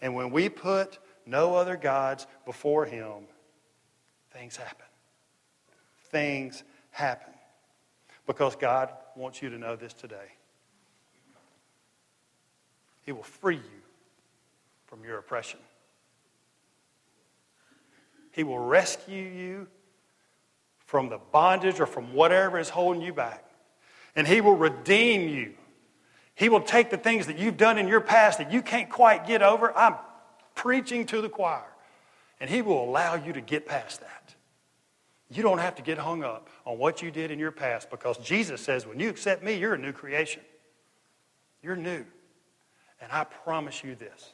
And 0.03 0.15
when 0.15 0.31
we 0.31 0.51
put 0.51 0.99
no 1.25 1.55
other 1.55 1.79
gods 1.79 2.27
before 2.45 2.85
Him, 2.85 3.25
things 4.31 4.57
happen. 4.57 4.87
Things 6.11 6.63
happen. 6.91 7.33
Because 8.27 8.55
God 8.55 8.91
wants 9.17 9.41
you 9.41 9.49
to 9.49 9.57
know 9.57 9.77
this 9.77 9.95
today. 9.95 10.33
He 13.07 13.13
will 13.13 13.23
free 13.23 13.57
you 13.57 13.83
from 14.85 15.05
your 15.05 15.17
oppression. 15.17 15.61
He 18.35 18.43
will 18.43 18.59
rescue 18.59 19.23
you 19.23 19.69
from 20.87 21.09
the 21.09 21.19
bondage 21.31 21.79
or 21.79 21.87
from 21.87 22.15
whatever 22.15 22.59
is 22.59 22.69
holding 22.69 23.01
you 23.01 23.13
back. 23.13 23.45
And 24.17 24.27
He 24.27 24.41
will 24.41 24.57
redeem 24.57 25.29
you. 25.29 25.55
He 26.35 26.49
will 26.49 26.61
take 26.61 26.91
the 26.91 26.97
things 26.97 27.29
that 27.29 27.39
you've 27.39 27.57
done 27.57 27.79
in 27.79 27.87
your 27.87 28.01
past 28.01 28.39
that 28.39 28.53
you 28.53 28.61
can't 28.61 28.91
quite 28.91 29.25
get 29.27 29.41
over. 29.41 29.77
I'm 29.77 29.95
preaching 30.57 31.07
to 31.07 31.21
the 31.21 31.29
choir. 31.29 31.63
And 32.41 32.51
He 32.51 32.61
will 32.61 32.83
allow 32.83 33.15
you 33.15 33.33
to 33.33 33.41
get 33.41 33.67
past 33.67 34.01
that. 34.01 34.35
You 35.31 35.45
don't 35.45 35.59
have 35.59 35.77
to 35.77 35.83
get 35.83 35.99
hung 35.99 36.25
up 36.25 36.49
on 36.67 36.77
what 36.77 37.03
you 37.03 37.13
did 37.13 37.31
in 37.31 37.39
your 37.39 37.53
past 37.53 37.89
because 37.89 38.19
Jesus 38.19 38.61
says 38.61 38.85
when 38.85 38.99
you 38.99 39.11
accept 39.11 39.45
me, 39.45 39.55
you're 39.55 39.75
a 39.75 39.79
new 39.79 39.93
creation. 39.93 40.43
You're 41.63 41.77
new. 41.77 42.05
And 43.01 43.13
I 43.13 43.23
promise 43.23 43.85
you 43.85 43.95
this 43.95 44.33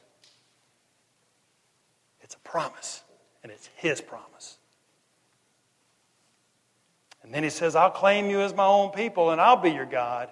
it's 2.21 2.33
a 2.33 2.39
promise, 2.39 3.03
and 3.43 3.51
it's 3.51 3.69
His 3.75 4.01
promise. 4.01 4.57
And 7.23 7.33
then 7.33 7.43
He 7.43 7.49
says, 7.49 7.75
I'll 7.75 7.91
claim 7.91 8.29
you 8.29 8.41
as 8.41 8.53
my 8.53 8.65
own 8.65 8.91
people, 8.91 9.31
and 9.31 9.39
I'll 9.39 9.57
be 9.57 9.71
your 9.71 9.85
God. 9.85 10.29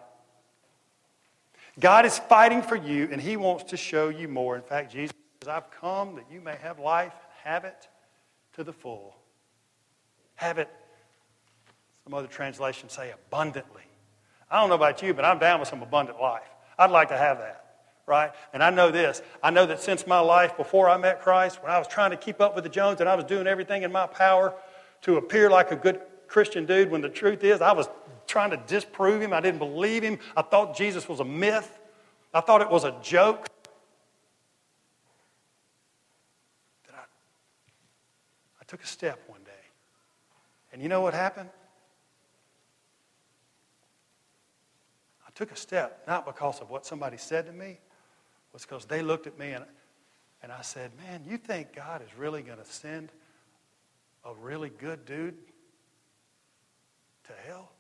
God 1.80 2.06
is 2.06 2.20
fighting 2.20 2.62
for 2.62 2.76
you, 2.76 3.08
and 3.12 3.22
He 3.22 3.38
wants 3.38 3.66
to 3.66 3.78
show 3.78 4.10
you 4.10 4.28
more. 4.28 4.56
In 4.56 4.62
fact, 4.62 4.92
Jesus 4.92 5.16
says, 5.42 5.48
I've 5.48 5.72
come 5.72 6.16
that 6.16 6.26
you 6.32 6.42
may 6.42 6.56
have 6.62 6.80
life 6.80 7.14
have 7.44 7.66
it 7.66 7.88
to 8.54 8.64
the 8.64 8.74
full. 8.74 9.16
Have 10.36 10.58
it, 10.58 10.70
some 12.04 12.14
other 12.14 12.28
translations 12.28 12.94
say 12.94 13.12
abundantly. 13.12 13.84
I 14.50 14.60
don't 14.60 14.70
know 14.70 14.76
about 14.76 15.02
you, 15.02 15.14
but 15.14 15.26
I'm 15.26 15.40
down 15.40 15.60
with 15.60 15.70
some 15.70 15.82
abundant 15.82 16.20
life. 16.20 16.50
I'd 16.78 16.92
like 16.92 17.10
to 17.10 17.18
have 17.18 17.40
that, 17.40 17.69
right? 18.10 18.32
And 18.52 18.62
I 18.62 18.72
know 18.72 18.92
this. 18.92 19.22
I 19.42 19.52
know 19.52 19.68
that 19.68 19.80
since 19.80 20.06
my 20.08 20.20
life 20.20 20.58
before 20.58 20.90
I 20.90 20.98
met 20.98 21.22
Christ, 21.22 21.62
when 21.62 21.72
I 21.72 21.78
was 21.78 21.88
trying 21.88 22.10
to 22.12 22.18
keep 22.18 22.42
up 22.42 22.56
with 22.56 22.66
the 22.66 22.70
Jones 22.70 23.00
and 23.00 23.08
I 23.08 23.16
was 23.16 23.24
doing 23.24 23.48
everything 23.48 23.84
in 23.84 23.92
my 23.92 24.08
power 24.08 24.56
to 25.04 25.18
appear 25.18 25.50
like 25.50 25.72
a 25.72 25.76
good 25.76 26.02
Christian 26.28 26.66
dude, 26.66 26.92
when 26.92 27.02
the 27.02 27.10
truth 27.10 27.44
is 27.44 27.62
I 27.62 27.72
was 27.72 27.88
trying 28.28 28.50
to 28.50 28.58
disprove 28.68 29.22
him. 29.22 29.32
I 29.32 29.40
didn't 29.42 29.60
believe 29.60 30.04
him. 30.04 30.20
I 30.36 30.42
thought 30.42 30.76
Jesus 30.76 31.08
was 31.08 31.20
a 31.20 31.26
myth. 31.26 31.80
I 32.34 32.42
thought 32.42 32.62
it 32.62 32.70
was 32.70 32.84
a 32.84 32.96
joke. 33.02 33.48
That 36.86 36.96
I, 36.96 37.04
I 38.62 38.64
took 38.68 38.84
a 38.84 38.88
step 38.88 39.20
one 39.28 39.44
day. 39.44 39.52
And 40.74 40.82
you 40.82 40.90
know 40.90 41.02
what 41.02 41.14
happened? 41.14 41.50
I 45.28 45.32
took 45.34 45.52
a 45.52 45.56
step, 45.56 46.04
not 46.08 46.26
because 46.26 46.60
of 46.60 46.70
what 46.70 46.86
somebody 46.86 47.18
said 47.18 47.46
to 47.46 47.52
me, 47.52 47.80
was 48.54 48.64
because 48.64 48.86
they 48.86 49.02
looked 49.02 49.28
at 49.28 49.38
me 49.38 49.52
and, 49.52 49.66
and 50.42 50.52
I 50.52 50.62
said, 50.62 50.92
Man, 50.98 51.24
you 51.28 51.38
think 51.38 51.76
God 51.76 52.02
is 52.02 52.18
really 52.18 52.42
going 52.42 52.58
to 52.58 52.66
send 52.66 53.12
a 54.26 54.34
really 54.34 54.70
good 54.70 55.06
dude 55.06 55.36
to 57.26 57.34
hell? 57.48 57.72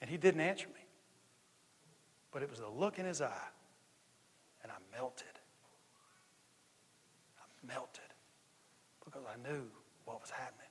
And 0.00 0.10
he 0.10 0.16
didn't 0.16 0.40
answer 0.40 0.68
me. 0.68 0.74
But 2.32 2.42
it 2.42 2.50
was 2.50 2.58
the 2.58 2.68
look 2.68 2.98
in 2.98 3.06
his 3.06 3.22
eye, 3.22 3.48
and 4.62 4.70
I 4.70 4.76
melted. 4.94 5.26
I 7.38 7.66
melted 7.66 8.02
because 9.04 9.22
I 9.24 9.48
knew 9.48 9.62
what 10.04 10.20
was 10.20 10.30
happening. 10.30 10.66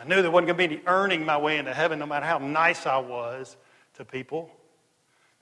I 0.00 0.04
knew 0.04 0.20
there 0.20 0.30
wasn't 0.30 0.48
going 0.48 0.58
to 0.58 0.68
be 0.68 0.74
any 0.76 0.82
earning 0.86 1.24
my 1.24 1.36
way 1.36 1.58
into 1.58 1.72
heaven, 1.72 1.98
no 1.98 2.06
matter 2.06 2.26
how 2.26 2.38
nice 2.38 2.86
I 2.86 2.98
was 2.98 3.56
to 3.94 4.04
people, 4.04 4.50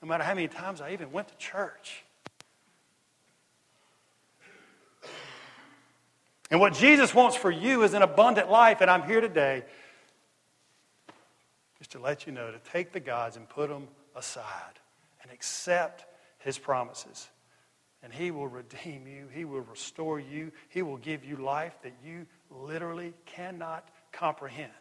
no 0.02 0.08
matter 0.08 0.24
how 0.24 0.34
many 0.34 0.48
times 0.48 0.80
I 0.80 0.92
even 0.92 1.12
went 1.12 1.28
to 1.28 1.36
church. 1.36 2.04
And 6.50 6.58
what 6.58 6.74
Jesus 6.74 7.14
wants 7.14 7.36
for 7.36 7.50
you 7.50 7.84
is 7.84 7.94
an 7.94 8.02
abundant 8.02 8.50
life, 8.50 8.80
and 8.80 8.90
I'm 8.90 9.02
here 9.02 9.20
today 9.20 9.64
just 11.78 11.92
to 11.92 11.98
let 11.98 12.26
you 12.26 12.32
know 12.32 12.50
to 12.50 12.58
take 12.72 12.92
the 12.92 13.00
gods 13.00 13.36
and 13.36 13.48
put 13.48 13.68
them 13.68 13.88
aside 14.16 14.80
and 15.22 15.32
accept 15.32 16.04
his 16.38 16.58
promises. 16.58 17.28
And 18.02 18.12
he 18.12 18.30
will 18.30 18.48
redeem 18.48 19.06
you, 19.06 19.28
he 19.32 19.44
will 19.44 19.60
restore 19.60 20.18
you, 20.18 20.52
he 20.68 20.82
will 20.82 20.96
give 20.96 21.24
you 21.24 21.36
life 21.36 21.76
that 21.82 21.92
you 22.04 22.26
literally 22.50 23.14
cannot 23.26 23.88
comprehend. 24.10 24.72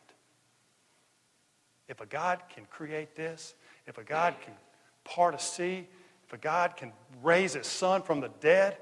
If 1.88 2.02
a 2.02 2.06
God 2.06 2.42
can 2.54 2.66
create 2.66 3.16
this, 3.16 3.56
if 3.88 3.98
a 3.98 4.04
God 4.04 4.36
can 4.42 4.54
part 5.10 5.38
to 5.38 5.44
sea 5.44 5.88
if 6.30 6.34
a 6.34 6.38
God 6.38 6.78
can 6.78 6.94
raise 7.24 7.54
his 7.54 7.66
son 7.66 8.04
from 8.04 8.20
the 8.20 8.30
dead, 8.40 8.78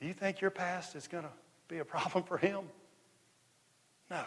do 0.00 0.06
you 0.06 0.14
think 0.14 0.40
your 0.40 0.50
past 0.50 0.96
is 0.96 1.06
going 1.06 1.24
to 1.24 1.30
be 1.68 1.78
a 1.78 1.84
problem 1.84 2.24
for 2.24 2.38
him? 2.38 2.64
No. 4.10 4.22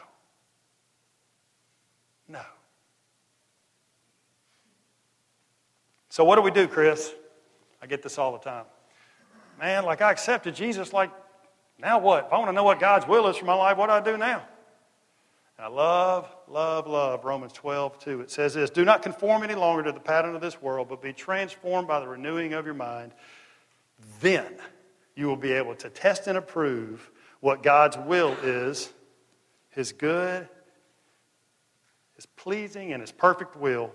No. 2.27 2.41
So, 6.09 6.23
what 6.23 6.35
do 6.35 6.43
we 6.43 6.51
do, 6.51 6.67
Chris? 6.67 7.11
I 7.81 7.87
get 7.87 8.03
this 8.03 8.19
all 8.19 8.31
the 8.33 8.39
time. 8.39 8.65
Man, 9.59 9.85
like 9.85 10.01
I 10.01 10.11
accepted 10.11 10.53
Jesus, 10.53 10.93
like, 10.93 11.09
now 11.79 11.97
what? 11.97 12.27
If 12.27 12.33
I 12.33 12.37
want 12.37 12.49
to 12.49 12.53
know 12.53 12.63
what 12.63 12.79
God's 12.79 13.07
will 13.07 13.27
is 13.27 13.37
for 13.37 13.45
my 13.45 13.55
life, 13.55 13.77
what 13.77 13.87
do 13.87 13.93
I 13.93 14.01
do 14.01 14.17
now? 14.17 14.43
And 15.59 15.65
I 15.65 15.69
love, 15.69 16.33
love, 16.47 16.87
love 16.87 17.25
Romans 17.25 17.51
12, 17.51 17.99
2. 17.99 18.21
It 18.21 18.31
says 18.31 18.53
this 18.53 18.69
Do 18.69 18.85
not 18.85 19.01
conform 19.01 19.43
any 19.43 19.55
longer 19.55 19.83
to 19.83 19.91
the 19.91 19.99
pattern 19.99 20.33
of 20.33 20.39
this 20.39 20.61
world, 20.61 20.87
but 20.87 21.01
be 21.01 21.11
transformed 21.11 21.85
by 21.85 21.99
the 21.99 22.07
renewing 22.07 22.53
of 22.53 22.63
your 22.63 22.75
mind. 22.75 23.11
Then 24.21 24.55
you 25.15 25.27
will 25.27 25.35
be 25.35 25.51
able 25.51 25.75
to 25.75 25.89
test 25.89 26.27
and 26.27 26.37
approve 26.37 27.11
what 27.41 27.61
God's 27.61 27.97
will 27.97 28.31
is, 28.41 28.93
his 29.71 29.91
good, 29.91 30.47
his 32.15 32.25
pleasing, 32.25 32.93
and 32.93 33.01
his 33.01 33.11
perfect 33.11 33.57
will. 33.57 33.91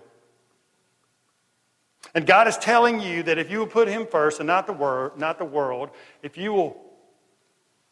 And 2.13 2.27
God 2.27 2.47
is 2.47 2.57
telling 2.59 2.99
you 2.99 3.23
that 3.23 3.39
if 3.39 3.49
you 3.49 3.57
will 3.57 3.65
put 3.65 3.87
him 3.87 4.05
first 4.05 4.39
and 4.39 4.45
not 4.45 4.67
the, 4.67 4.73
word, 4.73 5.17
not 5.17 5.39
the 5.39 5.45
world, 5.45 5.89
if 6.21 6.37
you 6.37 6.53
will 6.53 6.79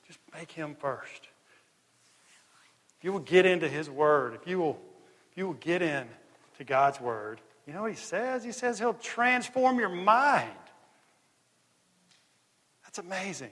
just 0.06 0.20
make 0.32 0.52
him 0.52 0.76
first, 0.80 1.30
if 3.04 3.06
you 3.08 3.12
will 3.12 3.20
get 3.20 3.46
into 3.46 3.68
His 3.68 3.90
Word, 3.90 4.34
if 4.34 4.48
you 4.48 4.60
will, 4.60 4.80
if 5.30 5.38
you 5.38 5.46
will 5.46 5.56
get 5.56 5.82
in 5.82 6.08
to 6.58 6.64
God's 6.64 7.02
Word, 7.02 7.42
you 7.68 7.74
know 7.74 7.82
what 7.82 7.92
He 7.92 7.98
says? 7.98 8.46
He 8.46 8.54
says 8.54 8.80
He'll 8.80 8.94
transform 8.94 9.78
your 9.78 9.90
mind. 9.90 10.50
That's 12.86 13.00
amazing. 13.00 13.52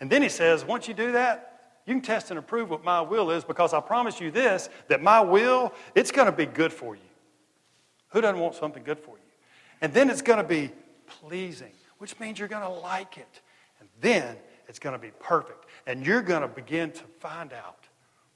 And 0.00 0.08
then 0.08 0.22
He 0.22 0.30
says, 0.30 0.64
once 0.64 0.88
you 0.88 0.94
do 0.94 1.12
that, 1.12 1.74
you 1.84 1.92
can 1.92 2.00
test 2.00 2.30
and 2.30 2.38
approve 2.38 2.70
what 2.70 2.82
my 2.82 3.02
will 3.02 3.30
is 3.30 3.44
because 3.44 3.74
I 3.74 3.80
promise 3.80 4.18
you 4.18 4.30
this 4.30 4.70
that 4.88 5.02
my 5.02 5.20
will, 5.20 5.74
it's 5.94 6.10
going 6.10 6.24
to 6.24 6.32
be 6.32 6.46
good 6.46 6.72
for 6.72 6.94
you. 6.94 7.02
Who 8.08 8.22
doesn't 8.22 8.40
want 8.40 8.54
something 8.54 8.82
good 8.82 8.98
for 8.98 9.10
you? 9.18 9.32
And 9.82 9.92
then 9.92 10.08
it's 10.08 10.22
going 10.22 10.38
to 10.38 10.48
be 10.48 10.70
pleasing, 11.20 11.72
which 11.98 12.18
means 12.18 12.38
you're 12.38 12.48
going 12.48 12.62
to 12.62 12.80
like 12.80 13.18
it. 13.18 13.42
And 13.78 13.90
then 14.00 14.36
it's 14.68 14.78
going 14.78 14.94
to 14.94 14.98
be 14.98 15.10
perfect. 15.20 15.65
And 15.86 16.04
you're 16.04 16.22
going 16.22 16.42
to 16.42 16.48
begin 16.48 16.90
to 16.90 17.04
find 17.20 17.52
out 17.52 17.86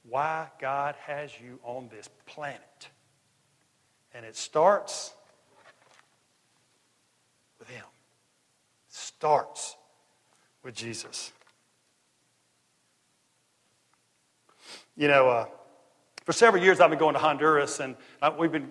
why 0.09 0.47
God 0.59 0.95
has 1.05 1.31
you 1.39 1.59
on 1.63 1.89
this 1.89 2.09
planet. 2.25 2.89
And 4.13 4.25
it 4.25 4.35
starts 4.35 5.13
with 7.59 7.69
Him. 7.69 7.83
It 8.89 8.93
starts 8.95 9.75
with 10.63 10.75
Jesus. 10.75 11.31
You 14.97 15.07
know, 15.07 15.29
uh, 15.29 15.45
for 16.25 16.33
several 16.33 16.63
years 16.63 16.79
I've 16.79 16.89
been 16.89 16.99
going 16.99 17.13
to 17.13 17.19
Honduras, 17.19 17.79
and 17.79 17.95
uh, 18.21 18.31
we've 18.37 18.51
been 18.51 18.69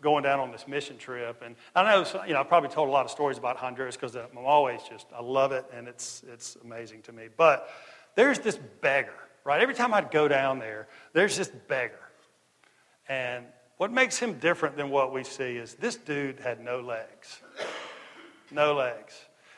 going 0.00 0.22
down 0.22 0.40
on 0.40 0.50
this 0.50 0.66
mission 0.68 0.96
trip. 0.96 1.42
And 1.44 1.56
I 1.74 1.82
know, 1.82 2.24
you 2.26 2.32
know, 2.32 2.40
I 2.40 2.44
probably 2.44 2.70
told 2.70 2.88
a 2.88 2.92
lot 2.92 3.04
of 3.04 3.10
stories 3.10 3.38
about 3.38 3.56
Honduras 3.56 3.96
because 3.96 4.14
I'm 4.14 4.38
always 4.38 4.80
just, 4.88 5.06
I 5.14 5.20
love 5.20 5.52
it 5.52 5.64
and 5.74 5.88
it's, 5.88 6.22
it's 6.32 6.56
amazing 6.64 7.02
to 7.02 7.12
me. 7.12 7.28
But 7.36 7.68
there's 8.18 8.40
this 8.40 8.58
beggar, 8.80 9.14
right? 9.44 9.62
Every 9.62 9.76
time 9.76 9.94
I'd 9.94 10.10
go 10.10 10.26
down 10.26 10.58
there, 10.58 10.88
there's 11.12 11.36
this 11.36 11.46
beggar. 11.68 12.00
And 13.08 13.44
what 13.76 13.92
makes 13.92 14.18
him 14.18 14.40
different 14.40 14.76
than 14.76 14.90
what 14.90 15.12
we 15.12 15.22
see 15.22 15.56
is 15.56 15.74
this 15.74 15.94
dude 15.94 16.40
had 16.40 16.58
no 16.58 16.80
legs. 16.80 17.40
No 18.50 18.74
legs. 18.74 19.14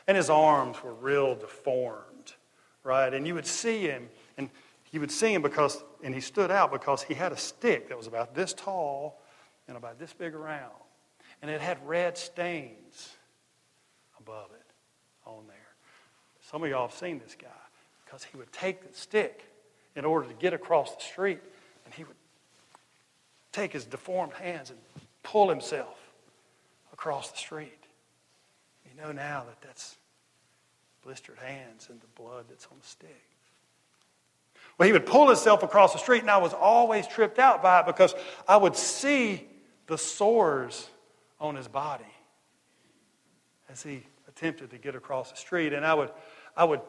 And 0.06 0.14
his 0.14 0.28
arms 0.28 0.76
were 0.84 0.92
real 0.92 1.34
deformed, 1.34 2.34
right? 2.84 3.14
And 3.14 3.26
you 3.26 3.34
would 3.34 3.46
see 3.46 3.80
him, 3.80 4.10
and 4.36 4.50
you 4.90 5.00
would 5.00 5.10
see 5.10 5.32
him 5.32 5.40
because, 5.40 5.82
and 6.04 6.14
he 6.14 6.20
stood 6.20 6.50
out 6.50 6.70
because 6.70 7.02
he 7.02 7.14
had 7.14 7.32
a 7.32 7.38
stick 7.38 7.88
that 7.88 7.96
was 7.96 8.08
about 8.08 8.34
this 8.34 8.52
tall 8.52 9.22
and 9.68 9.76
about 9.78 9.98
this 9.98 10.12
big 10.12 10.34
around. 10.34 10.68
And 11.40 11.50
it 11.50 11.62
had 11.62 11.78
red 11.88 12.18
stains 12.18 13.16
above 14.18 14.50
it 14.50 14.66
on 15.24 15.46
there. 15.46 15.56
Some 16.42 16.62
of 16.62 16.68
y'all 16.68 16.88
have 16.88 16.96
seen 16.98 17.20
this 17.20 17.34
guy 17.40 17.48
because 18.10 18.24
he 18.24 18.36
would 18.36 18.52
take 18.52 18.88
the 18.88 18.92
stick 18.96 19.44
in 19.94 20.04
order 20.04 20.26
to 20.26 20.34
get 20.34 20.52
across 20.52 20.96
the 20.96 21.02
street, 21.02 21.38
and 21.84 21.94
he 21.94 22.02
would 22.02 22.16
take 23.52 23.72
his 23.72 23.84
deformed 23.84 24.32
hands 24.32 24.70
and 24.70 24.78
pull 25.22 25.48
himself 25.48 25.96
across 26.92 27.30
the 27.30 27.38
street. 27.38 27.78
You 28.84 29.00
know 29.00 29.12
now 29.12 29.44
that 29.46 29.60
that's 29.62 29.96
blistered 31.04 31.38
hands 31.38 31.88
and 31.88 32.00
the 32.00 32.06
blood 32.20 32.46
that's 32.48 32.66
on 32.66 32.78
the 32.80 32.86
stick. 32.86 33.22
Well, 34.76 34.86
he 34.86 34.92
would 34.92 35.06
pull 35.06 35.28
himself 35.28 35.62
across 35.62 35.92
the 35.92 35.98
street, 35.98 36.22
and 36.22 36.30
I 36.30 36.38
was 36.38 36.52
always 36.52 37.06
tripped 37.06 37.38
out 37.38 37.62
by 37.62 37.80
it 37.80 37.86
because 37.86 38.14
I 38.48 38.56
would 38.56 38.74
see 38.74 39.46
the 39.86 39.98
sores 39.98 40.88
on 41.38 41.54
his 41.54 41.68
body 41.68 42.04
as 43.68 43.82
he 43.82 44.02
attempted 44.28 44.70
to 44.70 44.78
get 44.78 44.96
across 44.96 45.30
the 45.30 45.36
street. 45.36 45.72
And 45.72 45.86
I 45.86 45.94
would, 45.94 46.10
I 46.56 46.64
would 46.64 46.80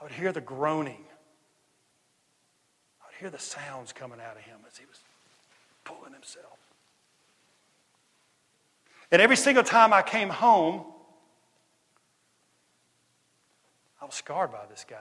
I 0.00 0.04
would 0.04 0.12
hear 0.12 0.32
the 0.32 0.40
groaning. 0.40 1.04
I 3.02 3.06
would 3.06 3.16
hear 3.18 3.30
the 3.30 3.38
sounds 3.38 3.92
coming 3.92 4.18
out 4.20 4.36
of 4.36 4.42
him 4.42 4.58
as 4.66 4.78
he 4.78 4.86
was 4.86 4.98
pulling 5.84 6.12
himself. 6.12 6.58
And 9.12 9.20
every 9.20 9.36
single 9.36 9.64
time 9.64 9.92
I 9.92 10.02
came 10.02 10.30
home, 10.30 10.84
I 14.00 14.06
was 14.06 14.14
scarred 14.14 14.52
by 14.52 14.64
this 14.70 14.86
guy. 14.88 14.96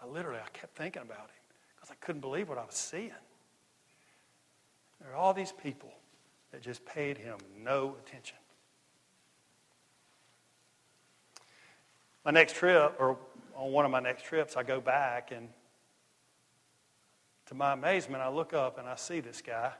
I 0.00 0.06
literally, 0.06 0.38
I 0.38 0.48
kept 0.56 0.76
thinking 0.76 1.02
about 1.02 1.18
him 1.18 1.42
because 1.74 1.90
I 1.90 1.94
couldn't 2.04 2.22
believe 2.22 2.48
what 2.48 2.56
I 2.56 2.64
was 2.64 2.74
seeing. 2.74 3.10
There 5.00 5.12
are 5.12 5.16
all 5.16 5.34
these 5.34 5.52
people 5.52 5.92
that 6.52 6.62
just 6.62 6.84
paid 6.86 7.18
him 7.18 7.36
no 7.58 7.96
attention. 8.06 8.36
My 12.24 12.30
next 12.30 12.56
trip, 12.56 12.94
or 12.98 13.16
on 13.56 13.72
one 13.72 13.84
of 13.84 13.90
my 13.90 14.00
next 14.00 14.24
trips, 14.24 14.56
I 14.56 14.62
go 14.62 14.80
back 14.80 15.32
and 15.32 15.48
to 17.46 17.54
my 17.54 17.72
amazement, 17.72 18.22
I 18.22 18.28
look 18.28 18.54
up 18.54 18.78
and 18.78 18.88
I 18.88 18.94
see 18.94 19.18
this 19.18 19.42
guy 19.42 19.72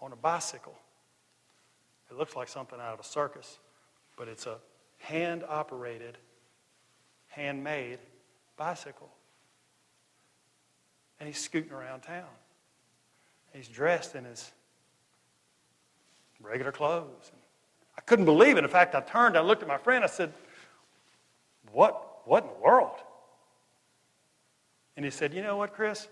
on 0.00 0.12
a 0.12 0.16
bicycle. 0.16 0.74
It 2.10 2.16
looks 2.16 2.34
like 2.34 2.48
something 2.48 2.78
out 2.80 2.94
of 2.94 3.00
a 3.00 3.04
circus, 3.04 3.58
but 4.16 4.26
it's 4.28 4.46
a 4.46 4.56
hand 4.98 5.44
operated, 5.46 6.16
handmade 7.28 7.98
bicycle. 8.56 9.10
And 11.20 11.26
he's 11.26 11.38
scooting 11.38 11.72
around 11.72 12.00
town. 12.00 12.24
He's 13.52 13.68
dressed 13.68 14.14
in 14.14 14.24
his 14.24 14.50
regular 16.40 16.72
clothes. 16.72 17.32
I 17.96 18.00
couldn't 18.02 18.24
believe 18.24 18.56
it. 18.56 18.64
In 18.64 18.70
fact, 18.70 18.94
I 18.94 19.00
turned, 19.00 19.36
I 19.36 19.40
looked 19.40 19.62
at 19.62 19.68
my 19.68 19.78
friend, 19.78 20.04
I 20.04 20.08
said, 20.08 20.32
What, 21.72 22.26
what 22.26 22.44
in 22.44 22.50
the 22.50 22.60
world? 22.62 22.96
And 24.96 25.04
he 25.04 25.10
said, 25.10 25.34
You 25.34 25.42
know 25.42 25.56
what, 25.56 25.74
Chris? 25.74 26.08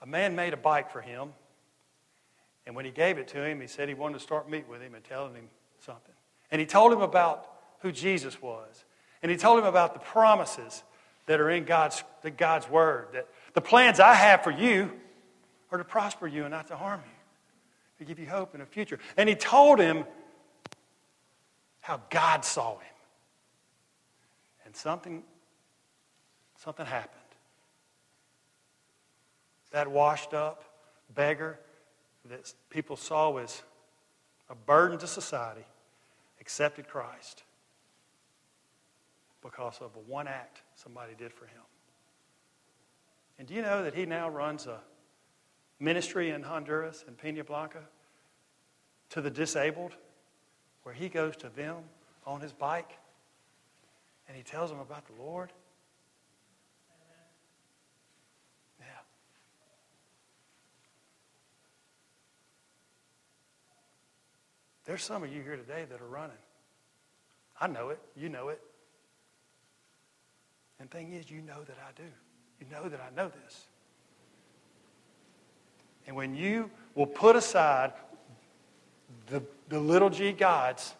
A 0.00 0.06
man 0.06 0.34
made 0.34 0.52
a 0.52 0.56
bike 0.56 0.90
for 0.90 1.00
him, 1.00 1.32
and 2.66 2.74
when 2.74 2.84
he 2.84 2.90
gave 2.90 3.18
it 3.18 3.28
to 3.28 3.44
him, 3.44 3.60
he 3.60 3.66
said 3.66 3.88
he 3.88 3.94
wanted 3.94 4.14
to 4.14 4.20
start 4.20 4.48
meeting 4.50 4.68
with 4.68 4.80
him 4.80 4.94
and 4.94 5.04
telling 5.04 5.34
him 5.34 5.48
something. 5.80 6.14
And 6.50 6.60
he 6.60 6.66
told 6.66 6.92
him 6.92 7.00
about 7.00 7.48
who 7.80 7.92
Jesus 7.92 8.40
was. 8.40 8.84
And 9.22 9.30
he 9.30 9.36
told 9.36 9.58
him 9.58 9.64
about 9.64 9.94
the 9.94 10.00
promises 10.00 10.82
that 11.26 11.40
are 11.40 11.50
in 11.50 11.64
God's, 11.64 12.02
God's 12.36 12.68
Word. 12.68 13.08
That 13.12 13.28
the 13.54 13.60
plans 13.60 14.00
I 14.00 14.14
have 14.14 14.42
for 14.42 14.50
you 14.50 14.92
are 15.70 15.78
to 15.78 15.84
prosper 15.84 16.26
you 16.26 16.42
and 16.42 16.50
not 16.50 16.68
to 16.68 16.76
harm 16.76 17.00
you, 17.04 17.12
to 17.98 18.04
give 18.04 18.18
you 18.18 18.26
hope 18.26 18.54
in 18.54 18.60
the 18.60 18.66
future. 18.66 18.98
And 19.16 19.28
he 19.28 19.34
told 19.34 19.78
him 19.78 20.04
how 21.80 22.00
God 22.10 22.44
saw 22.44 22.78
him. 22.78 22.86
And 24.64 24.76
something, 24.76 25.22
something 26.56 26.86
happened. 26.86 27.18
That 29.72 29.90
washed 29.90 30.34
up 30.34 30.64
beggar 31.14 31.58
that 32.28 32.52
people 32.70 32.96
saw 32.96 33.36
as 33.38 33.62
a 34.48 34.54
burden 34.54 34.98
to 34.98 35.06
society 35.06 35.64
accepted 36.40 36.88
Christ 36.88 37.42
because 39.42 39.78
of 39.80 39.94
a 39.96 40.10
one 40.10 40.28
act 40.28 40.62
somebody 40.76 41.14
did 41.18 41.32
for 41.32 41.46
him. 41.46 41.62
And 43.38 43.48
do 43.48 43.54
you 43.54 43.62
know 43.62 43.82
that 43.82 43.94
he 43.94 44.06
now 44.06 44.28
runs 44.28 44.66
a 44.66 44.78
ministry 45.82 46.30
in 46.30 46.44
Honduras 46.44 47.04
and 47.08 47.18
Pena 47.18 47.42
Blanca 47.42 47.80
to 49.10 49.20
the 49.20 49.30
disabled, 49.30 49.92
where 50.84 50.94
he 50.94 51.08
goes 51.08 51.36
to 51.38 51.48
them 51.48 51.78
on 52.24 52.40
his 52.40 52.52
bike 52.52 52.92
and 54.28 54.36
he 54.36 54.42
tells 54.44 54.70
them 54.70 54.78
about 54.78 55.04
the 55.06 55.20
Lord? 55.20 55.52
Yeah. 58.78 58.86
There's 64.84 65.02
some 65.02 65.24
of 65.24 65.32
you 65.32 65.42
here 65.42 65.56
today 65.56 65.84
that 65.90 66.00
are 66.00 66.06
running. 66.06 66.36
I 67.60 67.66
know 67.66 67.90
it. 67.90 68.00
You 68.16 68.28
know 68.28 68.48
it. 68.48 68.60
And 70.78 70.90
thing 70.90 71.12
is, 71.12 71.30
you 71.30 71.42
know 71.42 71.62
that 71.64 71.76
I 71.78 71.90
do. 72.00 72.08
You 72.60 72.66
know 72.70 72.88
that 72.88 73.00
I 73.00 73.14
know 73.14 73.30
this. 73.44 73.66
And 76.06 76.16
when 76.16 76.34
you 76.34 76.70
will 76.94 77.06
put 77.06 77.36
aside 77.36 77.92
the, 79.28 79.42
the 79.68 79.78
little 79.78 80.10
g 80.10 80.32
gods 80.32 80.94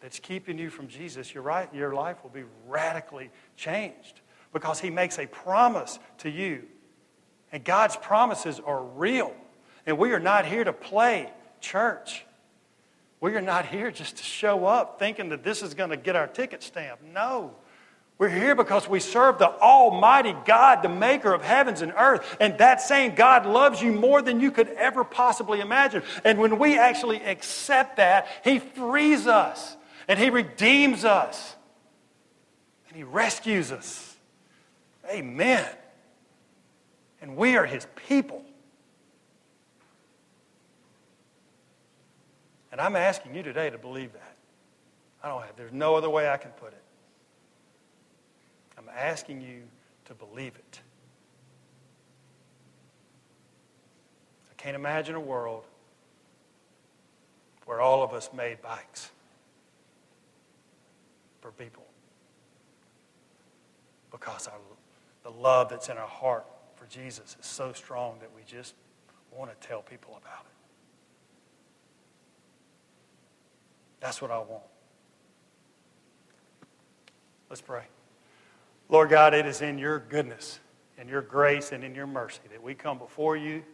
that's 0.00 0.18
keeping 0.18 0.58
you 0.58 0.70
from 0.70 0.88
Jesus, 0.88 1.32
your, 1.32 1.42
right, 1.42 1.72
your 1.74 1.94
life 1.94 2.22
will 2.22 2.30
be 2.30 2.44
radically 2.68 3.30
changed 3.56 4.20
because 4.52 4.80
he 4.80 4.90
makes 4.90 5.18
a 5.18 5.26
promise 5.26 5.98
to 6.18 6.30
you. 6.30 6.64
And 7.52 7.64
God's 7.64 7.96
promises 7.96 8.60
are 8.60 8.82
real. 8.82 9.34
And 9.86 9.98
we 9.98 10.12
are 10.12 10.20
not 10.20 10.44
here 10.46 10.64
to 10.64 10.72
play 10.72 11.30
church. 11.60 12.24
We 13.20 13.34
are 13.36 13.40
not 13.40 13.66
here 13.66 13.90
just 13.90 14.16
to 14.18 14.22
show 14.22 14.66
up 14.66 14.98
thinking 14.98 15.30
that 15.30 15.42
this 15.42 15.62
is 15.62 15.74
going 15.74 15.90
to 15.90 15.96
get 15.96 16.16
our 16.16 16.26
ticket 16.26 16.62
stamp. 16.62 17.00
No. 17.02 17.54
We're 18.16 18.28
here 18.28 18.54
because 18.54 18.88
we 18.88 19.00
serve 19.00 19.38
the 19.38 19.50
Almighty 19.50 20.36
God, 20.44 20.82
the 20.82 20.88
maker 20.88 21.32
of 21.32 21.42
heavens 21.42 21.82
and 21.82 21.92
earth. 21.96 22.36
And 22.38 22.56
that 22.58 22.80
same 22.80 23.16
God 23.16 23.44
loves 23.44 23.82
you 23.82 23.92
more 23.92 24.22
than 24.22 24.38
you 24.38 24.52
could 24.52 24.68
ever 24.68 25.02
possibly 25.02 25.60
imagine. 25.60 26.04
And 26.22 26.38
when 26.38 26.58
we 26.58 26.78
actually 26.78 27.20
accept 27.20 27.96
that, 27.96 28.28
He 28.44 28.60
frees 28.60 29.26
us 29.26 29.76
and 30.06 30.18
He 30.18 30.30
redeems 30.30 31.04
us 31.04 31.56
and 32.88 32.96
He 32.96 33.02
rescues 33.02 33.72
us. 33.72 34.16
Amen. 35.10 35.68
And 37.20 37.36
we 37.36 37.56
are 37.56 37.66
His 37.66 37.84
people. 38.06 38.44
And 42.70 42.80
I'm 42.80 42.94
asking 42.94 43.34
you 43.34 43.42
today 43.42 43.70
to 43.70 43.78
believe 43.78 44.12
that. 44.12 44.36
I 45.20 45.28
don't 45.28 45.42
have, 45.42 45.56
there's 45.56 45.72
no 45.72 45.96
other 45.96 46.10
way 46.10 46.28
I 46.28 46.36
can 46.36 46.50
put 46.52 46.72
it. 46.72 46.83
Asking 48.96 49.40
you 49.40 49.62
to 50.04 50.14
believe 50.14 50.54
it. 50.54 50.80
I 54.50 54.54
can't 54.56 54.76
imagine 54.76 55.14
a 55.14 55.20
world 55.20 55.64
where 57.66 57.80
all 57.80 58.02
of 58.02 58.12
us 58.12 58.30
made 58.32 58.62
bikes 58.62 59.10
for 61.40 61.50
people 61.50 61.84
because 64.10 64.46
our, 64.46 64.58
the 65.24 65.30
love 65.30 65.68
that's 65.68 65.88
in 65.88 65.96
our 65.98 66.06
heart 66.06 66.46
for 66.76 66.86
Jesus 66.86 67.36
is 67.40 67.46
so 67.46 67.72
strong 67.72 68.16
that 68.20 68.30
we 68.34 68.42
just 68.46 68.74
want 69.36 69.50
to 69.50 69.66
tell 69.66 69.82
people 69.82 70.18
about 70.22 70.44
it. 70.44 70.52
That's 74.00 74.22
what 74.22 74.30
I 74.30 74.38
want. 74.38 74.62
Let's 77.48 77.62
pray. 77.62 77.84
Lord 78.94 79.10
God, 79.10 79.34
it 79.34 79.44
is 79.44 79.60
in 79.60 79.76
your 79.76 79.98
goodness 79.98 80.60
and 80.98 81.08
your 81.08 81.20
grace 81.20 81.72
and 81.72 81.82
in 81.82 81.96
your 81.96 82.06
mercy 82.06 82.38
that 82.52 82.62
we 82.62 82.76
come 82.76 82.96
before 82.96 83.36
you 83.36 83.64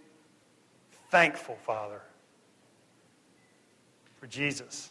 thankful, 1.10 1.58
Father, 1.66 2.00
for 4.16 4.26
Jesus. 4.26 4.88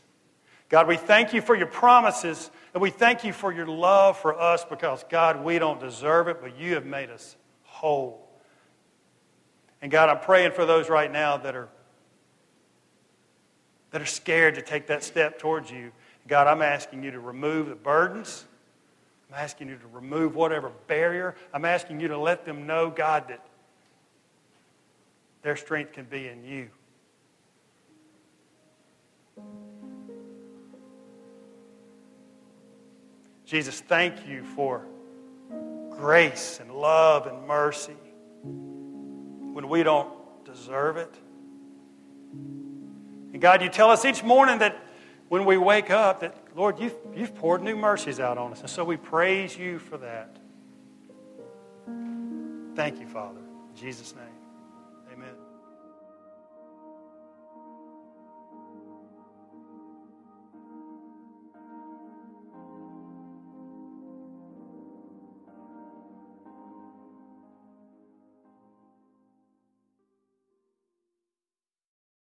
God, 0.70 0.88
we 0.88 0.98
thank 0.98 1.34
you 1.34 1.42
for 1.42 1.56
your 1.56 1.66
promises 1.66 2.52
and 2.76 2.84
we 2.84 2.92
thank 2.92 3.24
you 3.24 3.34
for 3.34 3.52
your 3.52 3.66
love 3.66 4.20
for 4.20 4.40
us 4.40 4.64
because, 4.64 5.04
God, 5.10 5.44
we 5.44 5.58
don't 5.58 5.80
deserve 5.80 6.28
it, 6.28 6.42
but 6.42 6.56
you 6.60 6.76
have 6.76 6.86
made 6.86 7.10
us 7.10 7.36
whole. 7.64 8.30
And 9.82 9.92
God, 9.92 10.10
I'm 10.10 10.20
praying 10.20 10.52
for 10.52 10.64
those 10.64 10.92
right 10.92 11.12
now 11.12 11.38
that 11.38 11.56
are, 11.56 11.70
that 13.90 14.00
are 14.00 14.06
scared 14.06 14.54
to 14.56 14.62
take 14.62 14.86
that 14.86 15.04
step 15.04 15.40
towards 15.40 15.72
you. 15.72 15.92
God, 16.28 16.46
I'm 16.46 16.62
asking 16.62 17.02
you 17.02 17.10
to 17.10 17.20
remove 17.20 17.68
the 17.68 17.74
burdens 17.74 18.46
I'm 19.30 19.36
asking 19.36 19.70
you 19.70 19.78
to 19.78 19.88
remove 19.88 20.36
whatever 20.36 20.72
barrier. 20.88 21.36
I'm 21.54 21.66
asking 21.66 22.00
you 22.00 22.08
to 22.08 22.18
let 22.18 22.46
them 22.46 22.66
know, 22.66 22.90
God, 22.90 23.28
that 23.28 23.46
their 25.44 25.56
strength 25.56 25.94
can 25.94 26.06
be 26.06 26.28
in 26.28 26.44
you. 26.44 26.70
Jesus, 33.46 33.82
thank 33.82 34.28
you 34.28 34.44
for 34.44 34.86
grace 35.92 36.60
and 36.62 36.72
love 36.72 37.26
and 37.28 37.48
mercy 37.48 37.96
when 38.44 39.68
we 39.70 39.84
don't 39.84 40.10
deserve 40.46 40.98
it. 40.98 41.14
And 43.34 43.42
God, 43.42 43.62
you 43.62 43.70
tell 43.70 43.90
us 43.90 44.06
each 44.06 44.24
morning 44.24 44.60
that 44.60 44.78
when 45.30 45.46
we 45.46 45.58
wake 45.58 45.92
up 45.92 46.22
that, 46.22 46.36
Lord, 46.56 46.80
you've, 46.80 46.96
you've 47.16 47.36
poured 47.36 47.62
new 47.62 47.76
mercies 47.76 48.20
out 48.20 48.38
on 48.38 48.52
us. 48.52 48.62
And 48.62 48.70
so 48.70 48.84
we 48.84 48.98
praise 48.98 49.58
you 49.58 49.80
for 49.80 49.98
that. 49.98 50.38
Thank 52.76 53.00
you, 53.00 53.08
Father. 53.08 53.40
In 53.40 53.76
Jesus' 53.76 54.14
name. 54.16 54.39